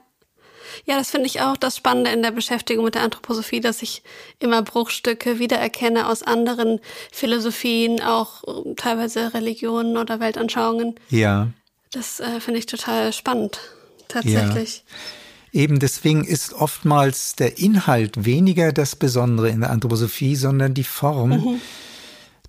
[0.86, 4.02] Ja, das finde ich auch das Spannende in der Beschäftigung mit der Anthroposophie, dass ich
[4.40, 6.80] immer Bruchstücke wiedererkenne aus anderen
[7.12, 10.96] Philosophien, auch äh, teilweise Religionen oder Weltanschauungen.
[11.12, 11.50] Ja.
[11.92, 13.60] Das äh, finde ich total spannend,
[14.08, 14.78] tatsächlich.
[14.78, 15.21] Ja.
[15.54, 21.30] Eben deswegen ist oftmals der Inhalt weniger das Besondere in der Anthroposophie, sondern die Form,
[21.30, 21.62] mhm.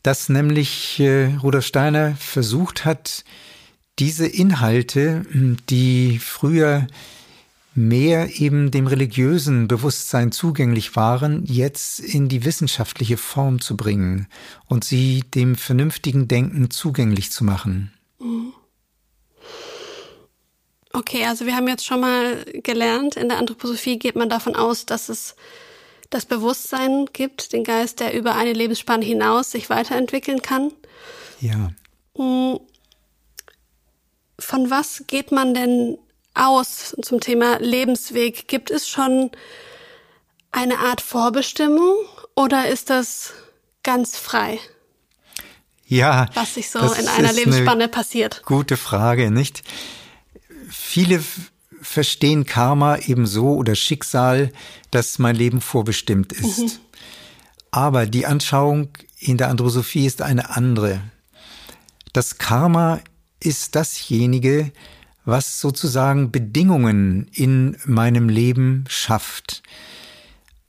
[0.03, 3.25] dass nämlich äh, Rudolf Steiner versucht hat,
[3.99, 5.27] diese Inhalte,
[5.69, 6.87] die früher
[7.75, 14.27] mehr eben dem religiösen Bewusstsein zugänglich waren, jetzt in die wissenschaftliche Form zu bringen
[14.67, 17.93] und sie dem vernünftigen Denken zugänglich zu machen.
[20.93, 24.85] Okay, also wir haben jetzt schon mal gelernt, in der Anthroposophie geht man davon aus,
[24.85, 25.37] dass es
[26.11, 30.71] das Bewusstsein gibt, den Geist, der über eine Lebensspanne hinaus sich weiterentwickeln kann.
[31.41, 31.73] Ja.
[32.17, 32.61] Hm.
[34.39, 35.97] Von was geht man denn
[36.35, 38.49] aus zum Thema Lebensweg?
[38.49, 39.31] Gibt es schon
[40.51, 41.97] eine Art Vorbestimmung
[42.35, 43.33] oder ist das
[43.83, 44.59] ganz frei?
[45.87, 46.27] Ja.
[46.35, 48.43] Was sich so in einer Lebensspanne passiert.
[48.45, 49.63] Gute Frage, nicht?
[50.73, 51.23] Viele
[51.81, 54.53] verstehen Karma eben so oder Schicksal,
[54.91, 56.59] dass mein Leben vorbestimmt ist.
[56.59, 56.71] Mhm.
[57.71, 61.01] Aber die Anschauung in der Androsophie ist eine andere.
[62.13, 63.01] Das Karma
[63.41, 64.73] ist dasjenige,
[65.25, 69.63] was sozusagen Bedingungen in meinem Leben schafft.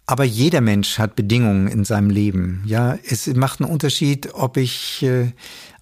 [0.06, 2.64] Aber jeder Mensch hat Bedingungen in seinem Leben.
[2.66, 5.32] Ja, es macht einen Unterschied, ob ich äh,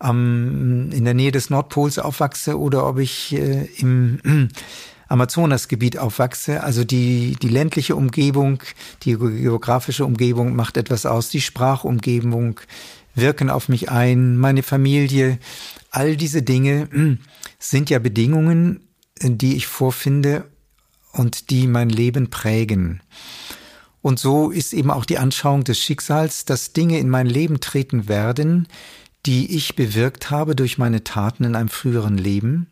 [0.01, 4.47] am, in der Nähe des Nordpols aufwachse oder ob ich äh, im äh,
[5.07, 6.63] Amazonasgebiet aufwachse.
[6.63, 8.63] Also die, die ländliche Umgebung,
[9.03, 12.61] die geografische Umgebung macht etwas aus, die Sprachumgebung
[13.13, 15.37] wirken auf mich ein, meine Familie,
[15.89, 17.17] all diese Dinge äh,
[17.59, 18.87] sind ja Bedingungen,
[19.21, 20.45] die ich vorfinde
[21.11, 23.01] und die mein Leben prägen.
[24.01, 28.07] Und so ist eben auch die Anschauung des Schicksals, dass Dinge in mein Leben treten
[28.07, 28.67] werden,
[29.25, 32.67] die ich bewirkt habe durch meine Taten in einem früheren Leben,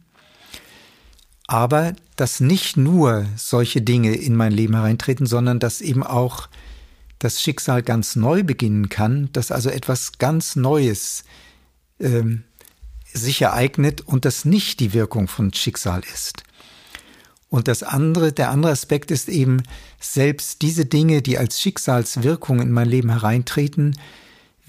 [1.48, 6.48] aber dass nicht nur solche Dinge in mein Leben hereintreten, sondern dass eben auch
[7.18, 11.24] das Schicksal ganz neu beginnen kann, dass also etwas ganz Neues
[12.00, 12.44] ähm,
[13.14, 16.44] sich ereignet und das nicht die Wirkung von Schicksal ist.
[17.50, 19.64] Und das andere, der andere Aspekt ist eben,
[20.00, 23.98] selbst diese Dinge, die als Schicksalswirkung in mein Leben hereintreten,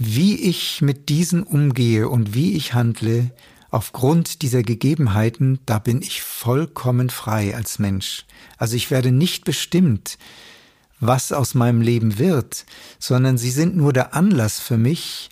[0.02, 3.30] wie ich mit diesen umgehe und wie ich handle,
[3.70, 8.24] aufgrund dieser Gegebenheiten, da bin ich vollkommen frei als Mensch.
[8.56, 10.16] Also ich werde nicht bestimmt,
[11.00, 12.64] was aus meinem Leben wird,
[12.98, 15.28] sondern sie sind nur der Anlass für mich,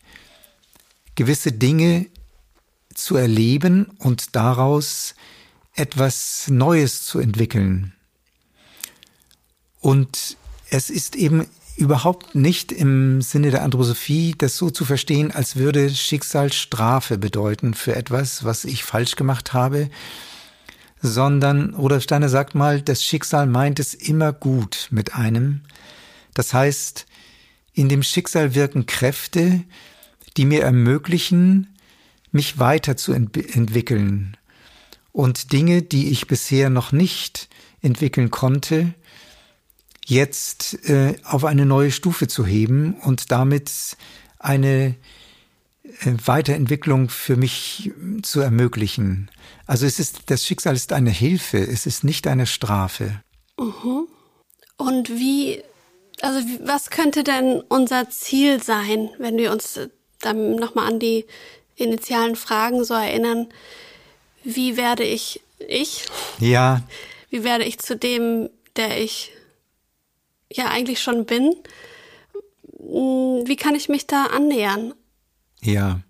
[1.15, 2.05] gewisse Dinge
[2.95, 5.15] zu erleben und daraus
[5.77, 7.95] etwas Neues zu entwickeln.
[9.81, 10.37] Und
[10.69, 11.47] es ist eben
[11.79, 17.73] überhaupt nicht im Sinne der Anthroposophie das so zu verstehen, als würde Schicksal Strafe bedeuten
[17.73, 19.88] für etwas, was ich falsch gemacht habe,
[21.01, 25.61] sondern Rudolf Steiner sagt mal, das Schicksal meint es immer gut mit einem.
[26.35, 27.07] Das heißt,
[27.75, 29.62] in dem Schicksal wirken Kräfte,
[30.37, 31.77] die mir ermöglichen,
[32.33, 34.37] mich weiterzuentwickeln
[35.12, 37.49] und Dinge, die ich bisher noch nicht
[37.83, 38.95] entwickeln konnte,
[40.09, 43.71] jetzt äh, auf eine neue Stufe zu heben und damit
[44.38, 44.94] eine
[45.83, 47.92] äh, Weiterentwicklung für mich
[48.23, 49.31] zu ermöglichen.
[49.66, 53.21] Also es ist, das Schicksal ist eine Hilfe, es ist nicht eine Strafe.
[53.59, 54.09] Mhm.
[54.79, 55.62] Und wie,
[56.23, 59.79] also was könnte denn unser Ziel sein, wenn wir uns
[60.21, 61.27] dann nochmal an die
[61.77, 63.49] initialen Fragen so erinnern?
[64.42, 66.07] Wie werde ich ich?
[66.38, 66.83] Ja.
[67.29, 69.33] Wie werde ich zu dem, der ich
[70.53, 71.55] ja eigentlich schon bin?
[72.79, 74.95] Hm, wie kann ich mich da annähern?
[75.61, 76.01] Ja.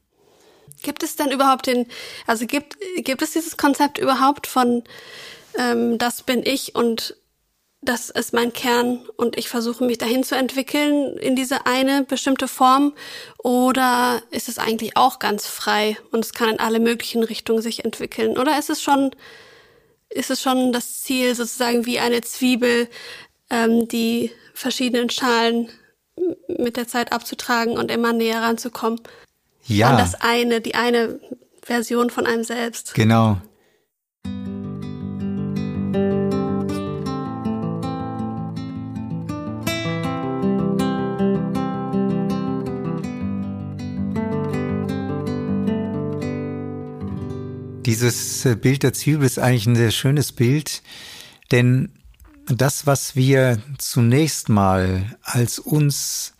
[0.82, 1.86] Gibt es denn überhaupt den,
[2.26, 4.84] also gibt, gibt es dieses Konzept überhaupt von,
[5.58, 7.16] ähm, das bin ich und
[7.80, 12.48] das ist mein Kern und ich versuche mich dahin zu entwickeln in diese eine bestimmte
[12.48, 12.92] Form
[13.38, 17.84] oder ist es eigentlich auch ganz frei und es kann in alle möglichen Richtungen sich
[17.84, 19.12] entwickeln oder ist es schon
[20.10, 22.88] ist es schon das Ziel sozusagen wie eine Zwiebel
[23.50, 25.68] ähm, die verschiedenen Schalen
[26.48, 29.00] mit der Zeit abzutragen und immer näher ranzukommen
[29.66, 29.90] ja.
[29.90, 31.20] an das eine die eine
[31.62, 33.38] Version von einem selbst genau
[47.88, 50.82] Dieses äh, Bild der Zwiebel ist eigentlich ein sehr schönes Bild,
[51.52, 51.97] denn
[52.56, 56.34] das, was wir zunächst mal als uns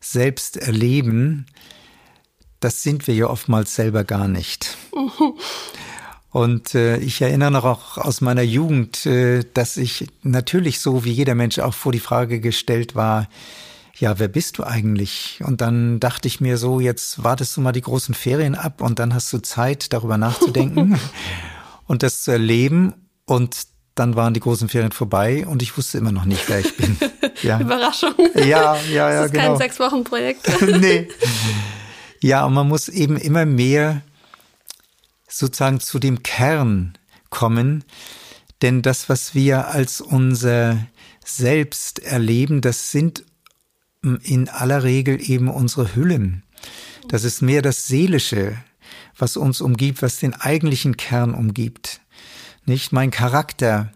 [0.00, 1.46] selbst erleben,
[2.60, 4.76] das sind wir ja oftmals selber gar nicht.
[6.30, 11.12] Und äh, ich erinnere noch auch aus meiner Jugend, äh, dass ich natürlich so wie
[11.12, 13.28] jeder Mensch auch vor die Frage gestellt war,
[13.98, 15.40] ja, wer bist du eigentlich?
[15.42, 18.98] Und dann dachte ich mir so, jetzt wartest du mal die großen Ferien ab und
[18.98, 21.00] dann hast du Zeit, darüber nachzudenken
[21.86, 22.92] und das zu erleben.
[23.24, 23.66] Und
[23.96, 26.96] dann waren die großen Ferien vorbei und ich wusste immer noch nicht, wer ich bin.
[27.42, 27.60] Ja.
[27.60, 28.14] Überraschung.
[28.34, 29.44] Ja, ja, ja, das ist genau.
[29.48, 30.48] kein sechs Wochen Projekt.
[30.80, 31.08] nee.
[32.22, 34.00] Ja, und man muss eben immer mehr
[35.28, 36.96] sozusagen zu dem Kern
[37.28, 37.84] kommen,
[38.62, 40.78] denn das, was wir als unser
[41.22, 43.22] Selbst erleben, das sind
[44.22, 46.42] in aller Regel eben unsere Hüllen.
[47.08, 48.56] Das ist mehr das Seelische,
[49.18, 52.00] was uns umgibt, was den eigentlichen Kern umgibt.
[52.66, 53.92] Nicht mein Charakter,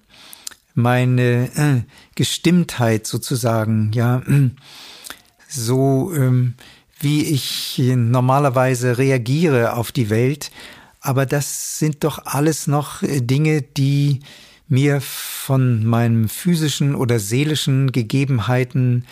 [0.75, 1.83] meine äh,
[2.15, 4.23] Gestimmtheit sozusagen, ja,
[5.49, 6.55] so ähm,
[7.01, 10.51] wie ich normalerweise reagiere auf die Welt.
[11.01, 14.21] Aber das sind doch alles noch äh, Dinge, die
[14.69, 19.05] mir von meinen physischen oder seelischen Gegebenheiten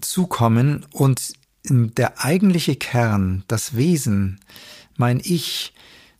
[0.00, 1.32] zukommen und
[1.68, 4.38] der eigentliche Kern, das Wesen,
[4.96, 5.72] mein Ich,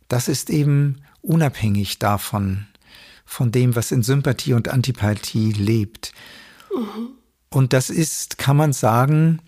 [0.07, 2.67] das ist eben unabhängig davon,
[3.25, 6.13] von dem, was in Sympathie und Antipathie lebt.
[6.73, 7.09] Mhm.
[7.49, 9.41] Und das ist, kann man sagen,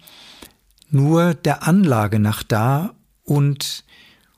[0.89, 2.93] nur der Anlage nach da
[3.23, 3.83] und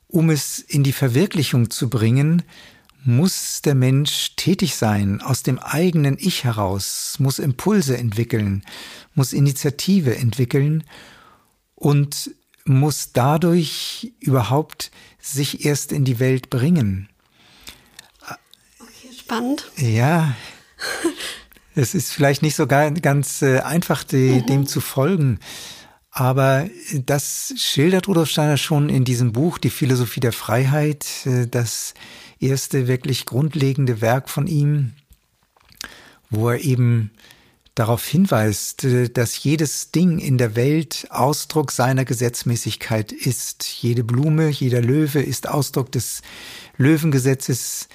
[0.07, 2.43] um es in die Verwirklichung zu bringen,
[3.03, 8.63] muss der Mensch tätig sein, aus dem eigenen Ich heraus, muss Impulse entwickeln,
[9.15, 10.83] muss Initiative entwickeln
[11.75, 12.31] und
[12.65, 17.09] muss dadurch überhaupt sich erst in die Welt bringen.
[18.79, 19.71] Okay, spannend.
[19.77, 20.35] Ja,
[21.75, 24.45] es ist vielleicht nicht so ganz äh, einfach, die, mhm.
[24.45, 25.39] dem zu folgen.
[26.11, 26.69] Aber
[27.05, 31.93] das schildert Rudolf Steiner schon in diesem Buch, Die Philosophie der Freiheit, äh, dass
[32.39, 34.93] erste wirklich grundlegende Werk von ihm,
[36.29, 37.11] wo er eben
[37.75, 43.65] darauf hinweist, äh, dass jedes Ding in der Welt Ausdruck seiner Gesetzmäßigkeit ist.
[43.65, 46.21] Jede Blume, jeder Löwe ist Ausdruck des
[46.77, 47.87] Löwengesetzes.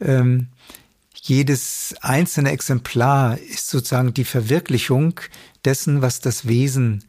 [0.00, 0.48] Ähm,
[1.14, 5.20] jedes einzelne Exemplar ist sozusagen die Verwirklichung
[5.64, 7.04] dessen, was das Wesen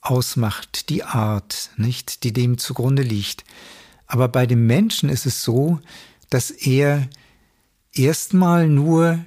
[0.00, 3.44] ausmacht, die Art, nicht, die dem zugrunde liegt.
[4.06, 5.80] Aber bei dem Menschen ist es so,
[6.30, 7.08] dass er
[7.92, 9.18] erstmal nur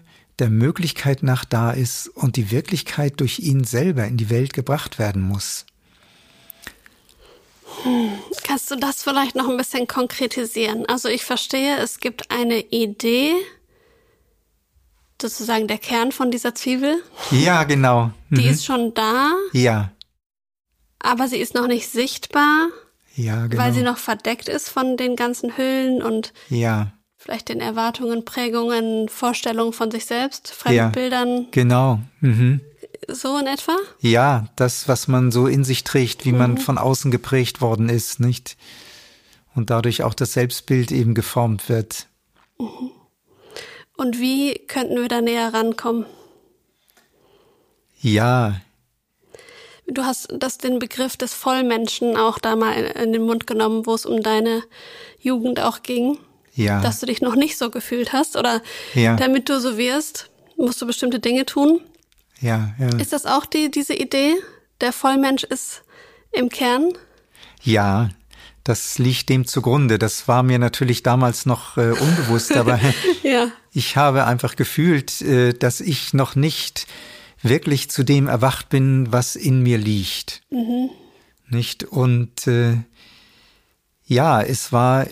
[0.42, 5.00] der Möglichkeit nach da ist und die Wirklichkeit durch ihn selber in die Welt gebracht
[5.00, 5.66] werden muss.
[7.84, 8.12] Hm,
[8.44, 10.86] kannst du das vielleicht noch ein bisschen konkretisieren?
[10.88, 13.34] Also ich verstehe, es gibt eine Idee
[15.22, 17.02] sozusagen der Kern von dieser Zwiebel.
[17.30, 18.12] Ja, genau.
[18.30, 18.36] Mhm.
[18.36, 19.92] Die ist schon da, ja,
[21.04, 22.70] aber sie ist noch nicht sichtbar,
[23.16, 23.62] ja, genau.
[23.62, 29.08] weil sie noch verdeckt ist von den ganzen Hüllen und ja, vielleicht den Erwartungen, Prägungen,
[29.08, 30.56] Vorstellungen von sich selbst, Ja.
[30.56, 32.00] Fremdbildern, genau.
[32.20, 32.62] Mhm.
[33.08, 33.78] so in etwa.
[34.00, 38.20] Ja, das, was man so in sich trägt, wie man von außen geprägt worden ist,
[38.20, 38.58] nicht?
[39.54, 42.08] Und dadurch auch das Selbstbild eben geformt wird.
[43.98, 46.06] Und wie könnten wir da näher rankommen?
[48.02, 48.56] Ja,
[49.88, 53.94] Du hast das den Begriff des Vollmenschen auch da mal in den Mund genommen, wo
[53.94, 54.64] es um deine
[55.20, 56.18] Jugend auch ging,
[56.54, 58.62] ja, dass du dich noch nicht so gefühlt hast oder
[58.94, 59.16] Ja.
[59.16, 61.82] damit du so wirst, musst du bestimmte Dinge tun.
[62.42, 62.98] ja, ja.
[62.98, 64.34] Ist das auch die, diese Idee?
[64.82, 65.84] Der Vollmensch ist
[66.32, 66.94] im Kern?
[67.64, 68.10] Ja,
[68.64, 69.98] das liegt dem zugrunde.
[70.00, 72.80] Das war mir natürlich damals noch äh, unbewusst, aber
[73.24, 73.48] Ja.
[73.74, 76.88] ich habe einfach gefühlt, äh, dass ich noch nicht
[77.44, 80.42] wirklich zu dem erwacht bin, was in mir liegt.
[81.50, 81.84] Nicht?
[81.86, 82.78] Und äh,
[84.06, 85.10] ja, es war äh,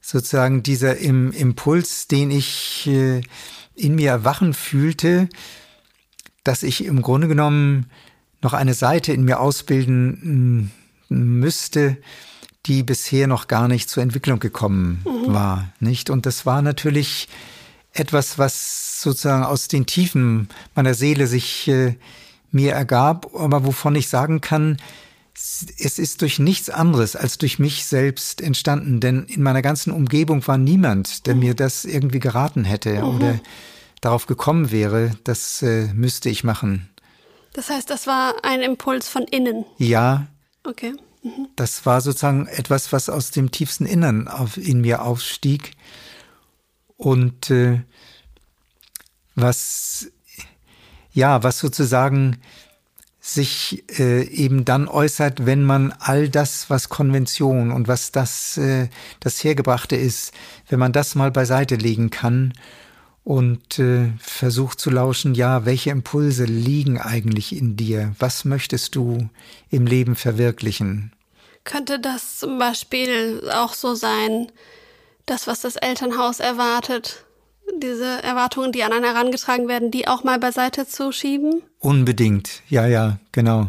[0.00, 3.20] sozusagen dieser im, Impuls, den ich äh,
[3.74, 5.28] in mir erwachen fühlte,
[6.44, 7.90] dass ich im Grunde genommen
[8.42, 10.70] noch eine Seite in mir ausbilden
[11.08, 11.98] mm, müsste,
[12.66, 16.10] die bisher noch gar nicht zur Entwicklung gekommen war, nicht?
[16.10, 17.28] Und das war natürlich
[17.92, 21.94] etwas, was sozusagen aus den Tiefen meiner Seele sich äh,
[22.50, 24.76] mir ergab, aber wovon ich sagen kann,
[25.78, 30.46] es ist durch nichts anderes als durch mich selbst entstanden, denn in meiner ganzen Umgebung
[30.46, 33.40] war niemand, der mir das irgendwie geraten hätte oder
[34.00, 36.88] darauf gekommen wäre, das äh, müsste ich machen.
[37.52, 39.64] Das heißt, das war ein Impuls von innen.
[39.78, 40.26] Ja,
[40.66, 40.92] Okay.
[41.56, 45.72] das war sozusagen etwas, was aus dem tiefsten Innern auf, in mir aufstieg
[46.96, 47.80] und äh,
[49.34, 50.08] was
[51.12, 52.40] ja, was sozusagen
[53.20, 58.88] sich äh, eben dann äußert, wenn man all das, was Konvention und was das, äh,
[59.20, 60.32] das Hergebrachte ist,
[60.68, 62.54] wenn man das mal beiseite legen kann
[63.22, 68.14] und äh, versucht zu lauschen, ja, welche Impulse liegen eigentlich in dir?
[68.18, 69.28] Was möchtest du
[69.68, 71.12] im Leben verwirklichen?
[71.64, 74.50] Könnte das zum Beispiel auch so sein,
[75.26, 77.26] das, was das Elternhaus erwartet,
[77.78, 81.62] diese Erwartungen, die an einen herangetragen werden, die auch mal beiseite zu schieben?
[81.78, 83.68] Unbedingt, ja, ja, genau.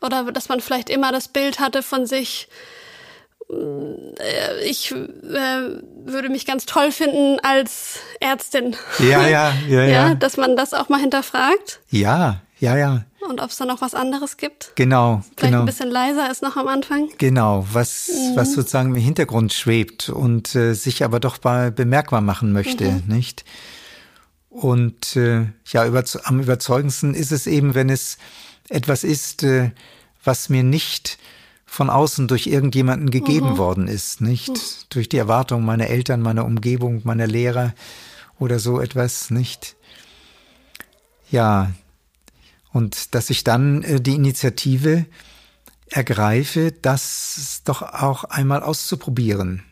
[0.00, 2.48] Oder dass man vielleicht immer das Bild hatte von sich,
[3.50, 4.96] äh, ich äh,
[6.04, 8.76] würde mich ganz toll finden als Ärztin.
[8.98, 10.14] Ja, ja, ja, Ja, ja.
[10.14, 13.94] dass man das auch mal hinterfragt Ja, ja, ja, und ob es da noch was
[13.94, 14.72] anderes gibt.
[14.74, 15.60] genau, Vielleicht genau.
[15.60, 17.08] ein bisschen leiser ist noch am Anfang.
[17.18, 22.52] Genau, was, was sozusagen im Hintergrund schwebt und äh, sich aber doch mal bemerkbar machen
[22.52, 23.44] möchte, nicht?
[24.50, 28.18] Und äh, ja, über, am überzeugendsten ist es eben, wenn es
[28.68, 29.72] etwas ist, äh,
[30.24, 31.18] was mir nicht
[31.66, 34.92] von außen durch irgendjemanden gegeben worden ist, nicht?
[34.94, 37.74] Durch die Erwartung meiner Eltern, meiner Umgebung, meiner Lehrer
[38.38, 39.76] oder so etwas, nicht?
[41.30, 41.70] Ja,
[42.72, 45.06] und dass ich dann äh, die Initiative
[45.90, 49.62] ergreife, das doch auch einmal auszuprobieren.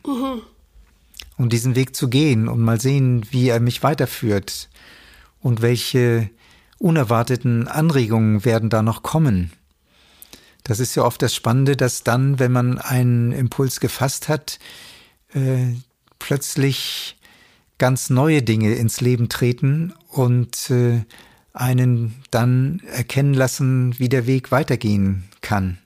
[1.37, 4.69] Und diesen Weg zu gehen und mal sehen, wie er mich weiterführt
[5.39, 6.29] und welche
[6.79, 9.51] unerwarteten Anregungen werden da noch kommen.
[10.63, 14.59] Das ist ja oft das Spannende, dass dann, wenn man einen Impuls gefasst hat,
[15.33, 15.75] äh,
[16.19, 17.17] plötzlich
[17.77, 21.03] ganz neue Dinge ins Leben treten und äh,
[21.59, 25.77] einen dann erkennen lassen, wie der Weg weitergehen kann.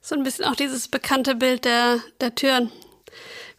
[0.00, 2.70] So ein bisschen auch dieses bekannte Bild der, der Türen.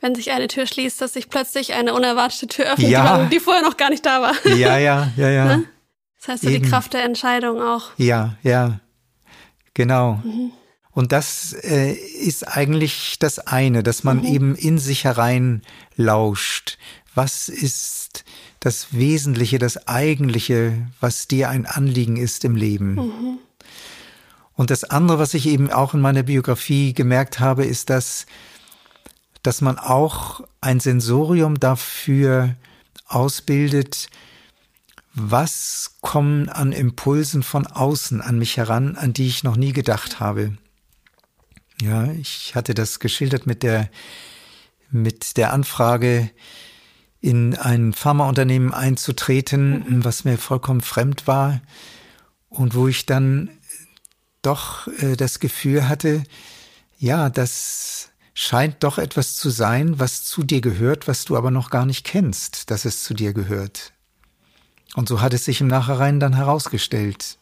[0.02, 3.24] Wenn sich eine Tür schließt, dass sich plötzlich eine unerwartete Tür öffnet, Ja.
[3.24, 4.34] die, die vorher noch gar nicht da war.
[4.56, 5.62] Ja, ja, ja, ja.
[6.20, 6.70] Das heißt so die Eben.
[6.70, 7.92] Kraft der Entscheidung auch.
[7.98, 8.80] Ja, ja,
[9.74, 10.22] genau.
[10.92, 15.62] Und das äh, ist eigentlich das eine, dass man eben in sich herein
[15.96, 16.78] lauscht.
[17.16, 18.26] Was ist
[18.64, 23.38] das Wesentliche, das Eigentliche, was dir ein Anliegen ist im Leben?
[24.54, 28.26] Und das andere, was ich eben auch in meiner Biografie gemerkt habe, ist, dass,
[29.42, 32.56] dass man auch ein Sensorium dafür
[33.06, 34.10] ausbildet,
[35.14, 40.22] was kommen an Impulsen von außen an mich heran, an die ich noch nie gedacht
[40.22, 40.58] habe.
[41.82, 43.90] Ja, ich hatte das geschildert mit der,
[44.90, 46.30] mit der Anfrage,
[47.24, 51.62] in ein Pharmaunternehmen einzutreten, was mir vollkommen fremd war
[52.50, 53.50] und wo ich dann
[54.42, 56.24] doch äh, das Gefühl hatte,
[56.98, 61.70] ja, das scheint doch etwas zu sein, was zu dir gehört, was du aber noch
[61.70, 63.94] gar nicht kennst, dass es zu dir gehört.
[64.94, 67.38] Und so hat es sich im Nachhinein dann herausgestellt.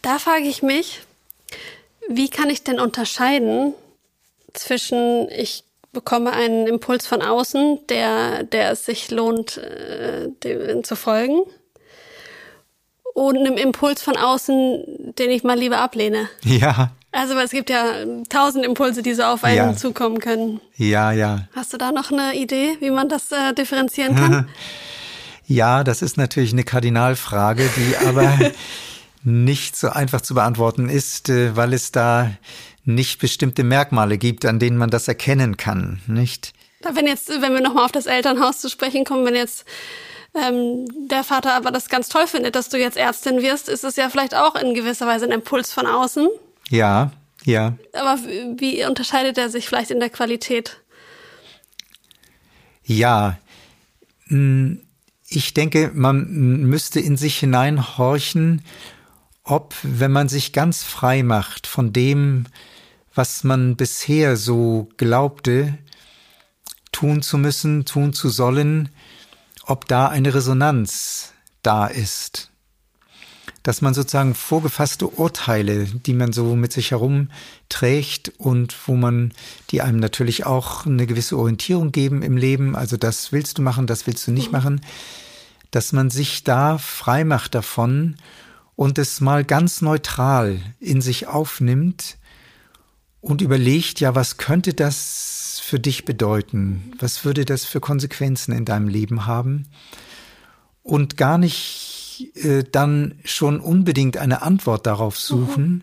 [0.00, 1.02] Da frage ich mich,
[2.08, 3.74] wie kann ich denn unterscheiden
[4.54, 10.96] zwischen, ich bekomme einen Impuls von außen, der, der es sich lohnt, äh, dem zu
[10.96, 11.42] folgen,
[13.14, 16.28] und einem Impuls von außen, den ich mal lieber ablehne.
[16.44, 16.92] Ja.
[17.12, 17.84] Also es gibt ja
[18.30, 19.76] tausend Impulse, die so auf einen ja.
[19.76, 20.62] zukommen können.
[20.76, 21.46] Ja, ja.
[21.54, 24.48] Hast du da noch eine Idee, wie man das äh, differenzieren kann?
[25.46, 28.38] ja, das ist natürlich eine Kardinalfrage, die aber
[29.24, 32.30] nicht so einfach zu beantworten ist, äh, weil es da
[32.84, 36.52] nicht bestimmte Merkmale gibt, an denen man das erkennen kann, nicht?
[36.80, 39.64] Wenn jetzt, wenn wir nochmal auf das Elternhaus zu sprechen kommen, wenn jetzt
[40.34, 43.96] ähm, der Vater aber das ganz toll findet, dass du jetzt Ärztin wirst, ist es
[43.96, 46.28] ja vielleicht auch in gewisser Weise ein Impuls von außen.
[46.70, 47.12] Ja,
[47.44, 47.74] ja.
[47.92, 48.18] Aber
[48.56, 50.80] wie unterscheidet er sich vielleicht in der Qualität?
[52.84, 53.38] Ja,
[54.26, 54.80] hm,
[55.28, 56.26] ich denke, man
[56.62, 58.62] müsste in sich hineinhorchen,
[59.44, 62.46] ob, wenn man sich ganz frei macht von dem,
[63.14, 65.78] was man bisher so glaubte,
[66.92, 68.90] tun zu müssen, tun zu sollen,
[69.64, 71.32] ob da eine Resonanz
[71.62, 72.50] da ist.
[73.62, 79.32] Dass man sozusagen vorgefasste Urteile, die man so mit sich herumträgt und wo man,
[79.70, 83.86] die einem natürlich auch eine gewisse Orientierung geben im Leben, also das willst du machen,
[83.86, 84.52] das willst du nicht mhm.
[84.52, 84.80] machen,
[85.70, 88.16] dass man sich da frei macht davon
[88.74, 92.16] und es mal ganz neutral in sich aufnimmt
[93.22, 96.92] und überlegt, ja, was könnte das für dich bedeuten?
[96.98, 99.68] Was würde das für Konsequenzen in deinem Leben haben?
[100.82, 105.82] Und gar nicht äh, dann schon unbedingt eine Antwort darauf suchen, mhm.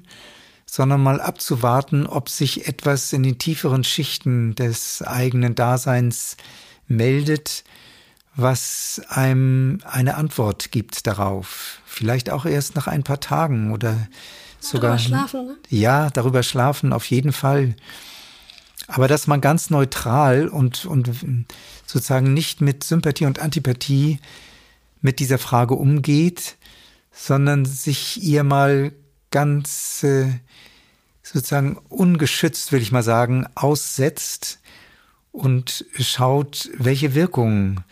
[0.66, 6.36] sondern mal abzuwarten, ob sich etwas in den tieferen Schichten des eigenen Daseins
[6.88, 7.64] meldet,
[8.36, 11.80] was einem eine Antwort gibt darauf.
[11.86, 14.08] Vielleicht auch erst nach ein paar Tagen oder
[14.60, 14.98] sogar.
[14.98, 15.58] Darüber schlafen, ne?
[15.70, 17.76] Ja, darüber schlafen, auf jeden Fall.
[18.88, 21.10] Aber dass man ganz neutral und, und
[21.86, 24.20] sozusagen nicht mit Sympathie und Antipathie
[25.02, 26.58] mit dieser Frage umgeht,
[27.12, 28.92] sondern sich ihr mal
[29.32, 30.28] ganz äh,
[31.22, 34.60] sozusagen ungeschützt, will ich mal sagen, aussetzt
[35.32, 37.84] und schaut, welche Wirkungen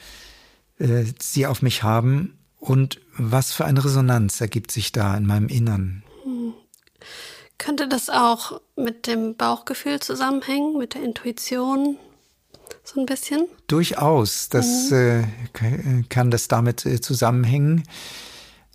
[0.80, 5.48] äh, sie auf mich haben und was für eine Resonanz ergibt sich da in meinem
[5.48, 6.04] Innern.
[7.58, 11.98] Könnte das auch mit dem Bauchgefühl zusammenhängen, mit der Intuition?
[12.84, 13.48] So ein bisschen?
[13.68, 14.50] Durchaus.
[14.50, 15.26] Das mhm.
[15.54, 17.84] äh, kann das damit äh, zusammenhängen,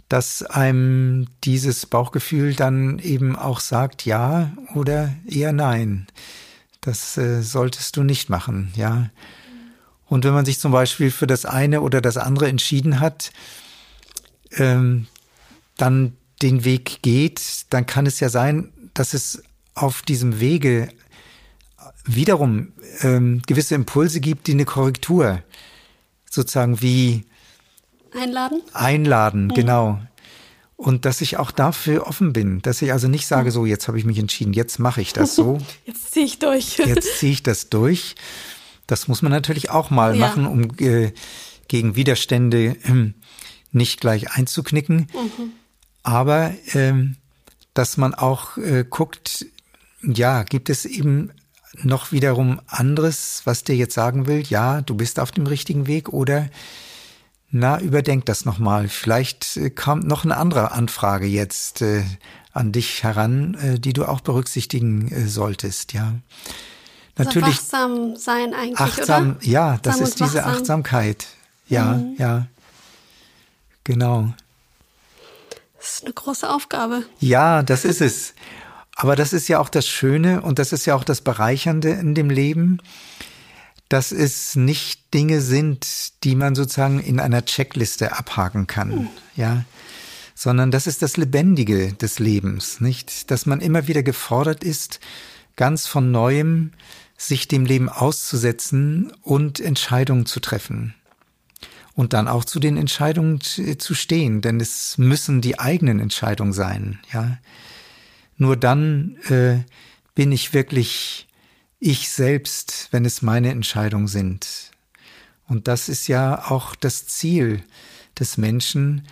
[0.08, 6.06] dass einem dieses Bauchgefühl dann eben auch sagt, ja oder eher nein.
[6.80, 9.10] Das äh, solltest du nicht machen, ja.
[10.06, 13.30] Und wenn man sich zum Beispiel für das eine oder das andere entschieden hat,
[14.56, 15.06] ähm,
[15.78, 19.42] dann den Weg geht, dann kann es ja sein, dass es
[19.74, 20.88] auf diesem Wege
[22.04, 25.42] wiederum ähm, gewisse Impulse gibt, die eine Korrektur
[26.28, 27.24] sozusagen wie
[28.14, 28.62] einladen.
[28.72, 29.54] Einladen, mhm.
[29.54, 30.00] genau.
[30.76, 33.98] Und dass ich auch dafür offen bin, dass ich also nicht sage, so jetzt habe
[33.98, 35.58] ich mich entschieden, jetzt mache ich das so.
[35.86, 36.78] Jetzt ziehe ich durch.
[36.78, 38.16] Jetzt ziehe ich das durch,
[38.88, 40.26] das muss man natürlich auch mal ja.
[40.26, 41.12] machen, um äh,
[41.68, 43.12] gegen Widerstände äh,
[43.70, 45.06] nicht gleich einzuknicken.
[45.14, 45.52] Mhm.
[46.02, 47.16] Aber ähm,
[47.74, 49.46] dass man auch äh, guckt,
[50.02, 51.30] ja, gibt es eben
[51.82, 56.10] noch wiederum anderes, was dir jetzt sagen will, ja, du bist auf dem richtigen Weg
[56.10, 56.48] oder
[57.50, 58.88] na, überdenk das nochmal.
[58.88, 62.04] Vielleicht äh, kommt noch eine andere Anfrage jetzt äh,
[62.52, 66.14] an dich heran, äh, die du auch berücksichtigen äh, solltest, ja
[67.16, 67.58] natürlich.
[67.58, 69.44] Also wachsam sein eigentlich, achtsam, oder?
[69.44, 70.54] Ja, das ist diese wachsam.
[70.54, 71.26] Achtsamkeit.
[71.68, 72.16] Ja, mhm.
[72.18, 72.46] ja.
[73.84, 74.32] Genau.
[75.82, 77.02] Das ist eine große Aufgabe.
[77.18, 78.34] Ja, das ist es.
[78.94, 82.14] Aber das ist ja auch das Schöne und das ist ja auch das Bereichernde in
[82.14, 82.78] dem Leben,
[83.88, 88.90] dass es nicht Dinge sind, die man sozusagen in einer Checkliste abhaken kann.
[88.90, 89.08] Mhm.
[89.34, 89.64] Ja
[90.34, 93.30] sondern das ist das Lebendige des Lebens, nicht?
[93.30, 94.98] Dass man immer wieder gefordert ist,
[95.54, 96.72] ganz von neuem
[97.16, 100.94] sich dem Leben auszusetzen und Entscheidungen zu treffen.
[101.94, 106.98] Und dann auch zu den Entscheidungen zu stehen, denn es müssen die eigenen Entscheidungen sein,
[107.12, 107.38] ja.
[108.38, 109.58] Nur dann äh,
[110.14, 111.28] bin ich wirklich
[111.78, 114.70] ich selbst, wenn es meine Entscheidungen sind.
[115.48, 117.62] Und das ist ja auch das Ziel
[118.18, 119.06] des Menschen,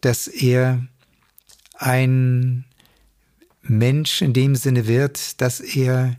[0.00, 0.86] dass er
[1.74, 2.64] ein
[3.62, 6.16] Mensch in dem Sinne wird, dass er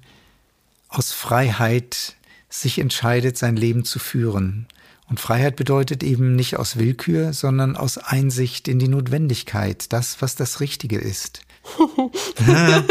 [0.89, 2.15] aus Freiheit
[2.49, 4.67] sich entscheidet, sein Leben zu führen
[5.11, 10.37] Und Freiheit bedeutet eben nicht aus Willkür, sondern aus Einsicht in die Notwendigkeit, das, was
[10.37, 11.41] das Richtige ist.
[12.37, 12.83] das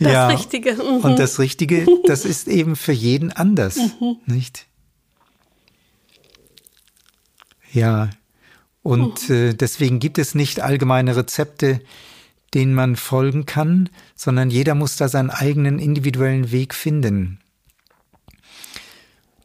[0.00, 0.26] ja.
[0.26, 0.74] Richtige.
[0.74, 1.04] Mhm.
[1.04, 4.16] Und das Richtige, das ist eben für jeden anders, mhm.
[4.26, 4.66] nicht?
[7.72, 8.10] Ja.
[8.82, 9.34] Und mhm.
[9.36, 11.80] äh, deswegen gibt es nicht allgemeine Rezepte,
[12.52, 17.38] denen man folgen kann, sondern jeder muss da seinen eigenen individuellen Weg finden.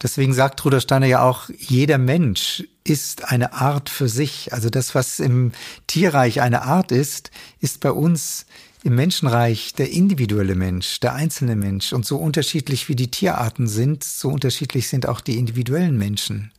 [0.04, 4.52] Deswegen sagt Rudolf Steiner ja auch, jeder Mensch ist eine Art für sich.
[4.52, 5.52] Also das, was im
[5.86, 7.30] Tierreich eine Art ist,
[7.60, 8.44] ist bei uns
[8.82, 11.94] im Menschenreich der individuelle Mensch, der einzelne Mensch.
[11.94, 16.52] Und so unterschiedlich wie die Tierarten sind, so unterschiedlich sind auch die individuellen Menschen.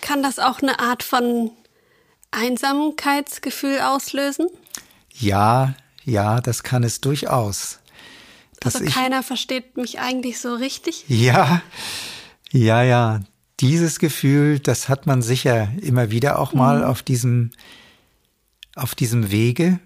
[0.00, 1.50] Kann das auch eine Art von
[2.30, 4.46] Einsamkeitsgefühl auslösen?
[5.10, 5.74] Ja,
[6.06, 7.81] ja, das kann es durchaus
[8.64, 11.04] also keiner versteht mich eigentlich so richtig?
[11.08, 11.62] Ja,
[12.50, 13.20] ja, ja.
[13.60, 16.84] Dieses Gefühl, das hat man sicher immer wieder auch mal mhm.
[16.84, 17.50] auf diesem,
[18.74, 19.78] auf diesem Wege,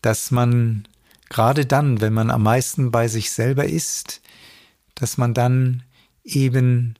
[0.00, 0.88] dass man
[1.28, 4.20] gerade dann, wenn man am meisten bei sich selber ist,
[4.94, 5.82] dass man dann
[6.24, 6.94] eben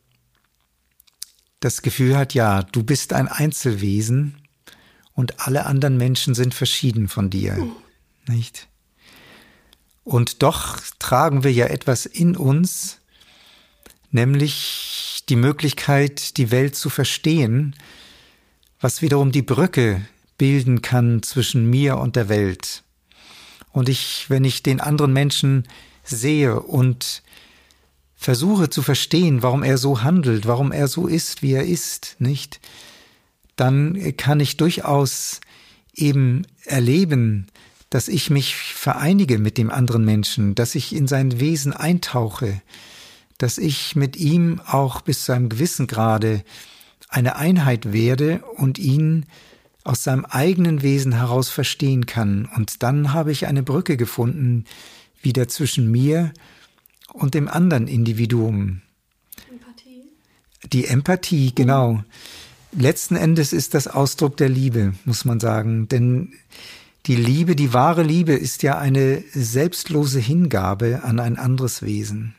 [1.60, 4.36] das Gefühl hat, ja, du bist ein Einzelwesen
[5.14, 7.72] und alle anderen Menschen sind verschieden von dir, mhm.
[8.28, 8.68] nicht?
[10.06, 12.98] Und doch tragen wir ja etwas in uns,
[14.12, 17.74] nämlich die Möglichkeit, die Welt zu verstehen,
[18.80, 20.06] was wiederum die Brücke
[20.38, 22.84] bilden kann zwischen mir und der Welt.
[23.72, 25.66] Und ich, wenn ich den anderen Menschen
[26.04, 27.24] sehe und
[28.14, 32.60] versuche zu verstehen, warum er so handelt, warum er so ist, wie er ist, nicht,
[33.56, 35.40] dann kann ich durchaus
[35.94, 37.48] eben erleben,
[37.90, 42.60] dass ich mich vereinige mit dem anderen Menschen, dass ich in sein Wesen eintauche,
[43.38, 46.42] dass ich mit ihm auch bis zu einem gewissen Grade
[47.08, 49.26] eine Einheit werde und ihn
[49.84, 52.48] aus seinem eigenen Wesen heraus verstehen kann.
[52.56, 54.64] Und dann habe ich eine Brücke gefunden,
[55.22, 56.32] wieder zwischen mir
[57.12, 58.82] und dem anderen Individuum.
[59.48, 60.02] Empathie.
[60.72, 62.02] Die Empathie, genau.
[62.72, 65.88] Letzten Endes ist das Ausdruck der Liebe, muss man sagen.
[65.88, 66.32] Denn
[67.06, 72.34] die Liebe, die wahre Liebe ist ja eine selbstlose Hingabe an ein anderes Wesen.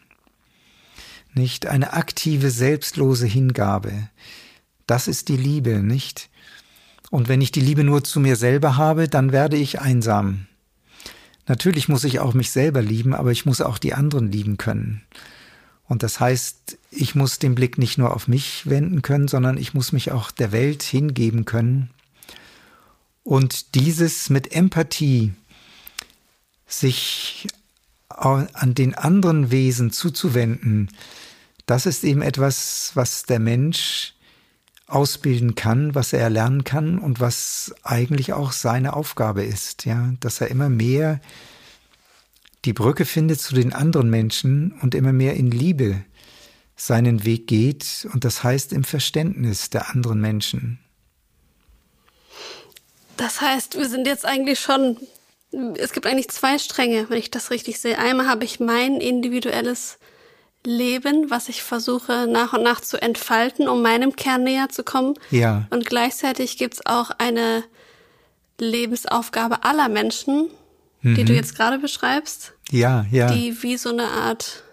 [1.33, 4.09] Nicht eine aktive, selbstlose Hingabe.
[4.85, 6.29] Das ist die Liebe, nicht?
[7.09, 10.47] Und wenn ich die Liebe nur zu mir selber habe, dann werde ich einsam.
[11.45, 15.01] Natürlich muss ich auch mich selber lieben, aber ich muss auch die anderen lieben können.
[15.85, 19.73] Und das heißt, ich muss den Blick nicht nur auf mich wenden können, sondern ich
[19.73, 21.89] muss mich auch der Welt hingeben können
[23.27, 25.33] und dieses mit Empathie
[26.65, 27.45] sich
[28.07, 30.89] an den anderen Wesen zuzuwenden,
[31.65, 34.13] das ist eben etwas, was der Mensch
[34.87, 40.39] ausbilden kann, was er erlernen kann und was eigentlich auch seine Aufgabe ist, ja, dass
[40.39, 41.19] er immer mehr
[42.63, 46.01] die Brücke findet zu den anderen Menschen und immer mehr in Liebe
[46.77, 50.79] seinen Weg geht und das heißt im Verständnis der anderen Menschen.
[53.17, 54.97] Das heißt, wir sind jetzt eigentlich schon,
[55.77, 57.97] es gibt eigentlich zwei Stränge, wenn ich das richtig sehe.
[57.97, 59.97] Einmal habe ich mein individuelles
[60.63, 65.15] Leben, was ich versuche nach und nach zu entfalten, um meinem Kern näher zu kommen.
[65.31, 65.65] Ja.
[65.69, 67.63] Und gleichzeitig gibt es auch eine
[68.59, 70.49] Lebensaufgabe aller Menschen,
[71.01, 71.15] mhm.
[71.15, 71.37] die du mhm.
[71.37, 72.53] jetzt gerade beschreibst.
[72.69, 73.31] Ja, ja.
[73.31, 74.63] Die wie so eine Art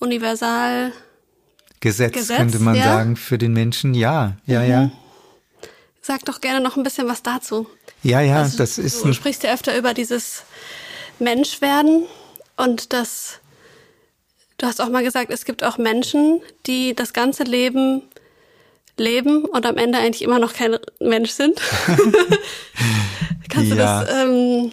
[0.00, 0.92] universal
[1.80, 2.84] Gesetz, Gesetz könnte man ja?
[2.84, 3.94] sagen, für den Menschen.
[3.94, 4.70] Ja, ja, mhm.
[4.70, 4.90] ja.
[6.06, 7.66] Sag doch gerne noch ein bisschen was dazu.
[8.02, 9.02] Ja, ja, also, das ist.
[9.02, 10.42] Du sprichst ja öfter über dieses
[11.18, 12.02] Menschwerden
[12.58, 13.40] und das.
[14.58, 18.02] Du hast auch mal gesagt, es gibt auch Menschen, die das ganze Leben
[18.98, 21.58] leben und am Ende eigentlich immer noch kein Mensch sind.
[23.48, 23.74] Kannst ja.
[23.74, 24.10] du das?
[24.10, 24.72] Ähm,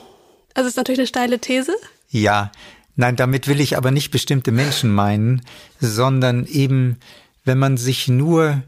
[0.54, 1.74] also ist natürlich eine steile These.
[2.10, 2.52] Ja,
[2.98, 5.44] nein, damit will ich aber nicht bestimmte Menschen meinen,
[5.80, 6.98] sondern eben,
[7.46, 8.64] wenn man sich nur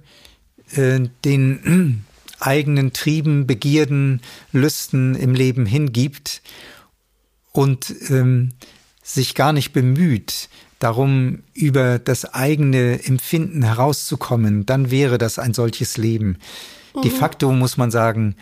[0.72, 2.06] äh, den
[2.46, 4.22] eigenen Trieben, Begierden,
[4.52, 6.42] Lüsten im Leben hingibt
[7.52, 8.52] und ähm,
[9.02, 15.98] sich gar nicht bemüht, darum über das eigene Empfinden herauszukommen, dann wäre das ein solches
[15.98, 16.38] Leben.
[16.96, 17.02] Mhm.
[17.02, 18.36] De facto muss man sagen,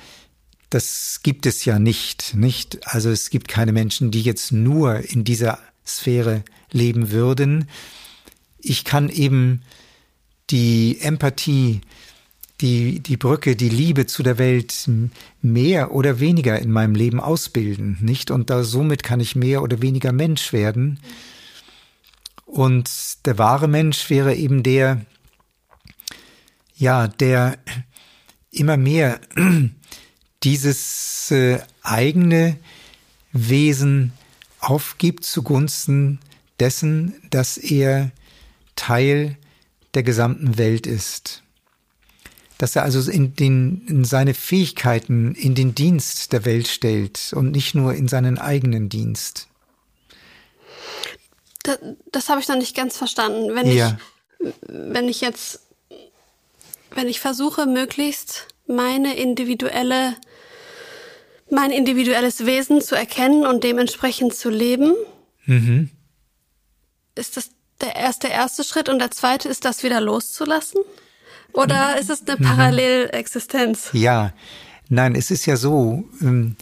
[0.72, 2.88] das gibt es ja nicht, nicht?
[2.88, 7.68] Also es gibt keine Menschen, die jetzt nur in dieser Sphäre leben würden.
[8.58, 9.62] Ich kann eben
[10.50, 11.82] die Empathie
[12.62, 14.90] die, die Brücke, die Liebe zu der Welt
[15.42, 18.32] mehr oder weniger in meinem Leben ausbilden, nicht?
[18.32, 21.00] Und da somit kann ich mehr oder weniger Mensch werden.
[22.46, 22.90] Und
[23.26, 25.06] der wahre Mensch wäre eben der,
[26.76, 27.58] ja, der
[28.52, 29.20] immer mehr
[30.44, 32.58] dieses äh, eigene
[33.32, 34.14] Wesen
[34.60, 36.20] aufgibt zugunsten
[36.60, 38.12] dessen, dass er
[38.76, 39.38] Teil
[39.94, 41.41] der gesamten Welt ist.
[42.62, 47.50] Dass er also in, den, in seine Fähigkeiten in den Dienst der Welt stellt und
[47.50, 49.48] nicht nur in seinen eigenen Dienst.
[51.64, 51.80] Das,
[52.12, 53.56] das habe ich noch nicht ganz verstanden.
[53.56, 53.98] Wenn ja.
[54.40, 55.62] ich, wenn ich jetzt,
[56.92, 60.16] wenn ich versuche, möglichst meine individuelle,
[61.50, 64.94] mein individuelles Wesen zu erkennen und dementsprechend zu leben,
[65.48, 65.90] mhm.
[67.16, 67.50] ist das
[67.82, 70.82] der erste, der erste Schritt und der zweite ist, das wieder loszulassen?
[71.54, 72.44] Oder ist es eine mhm.
[72.44, 73.90] Parallelexistenz?
[73.94, 74.34] Ja,
[74.90, 76.56] nein, es ist ja so, ähm,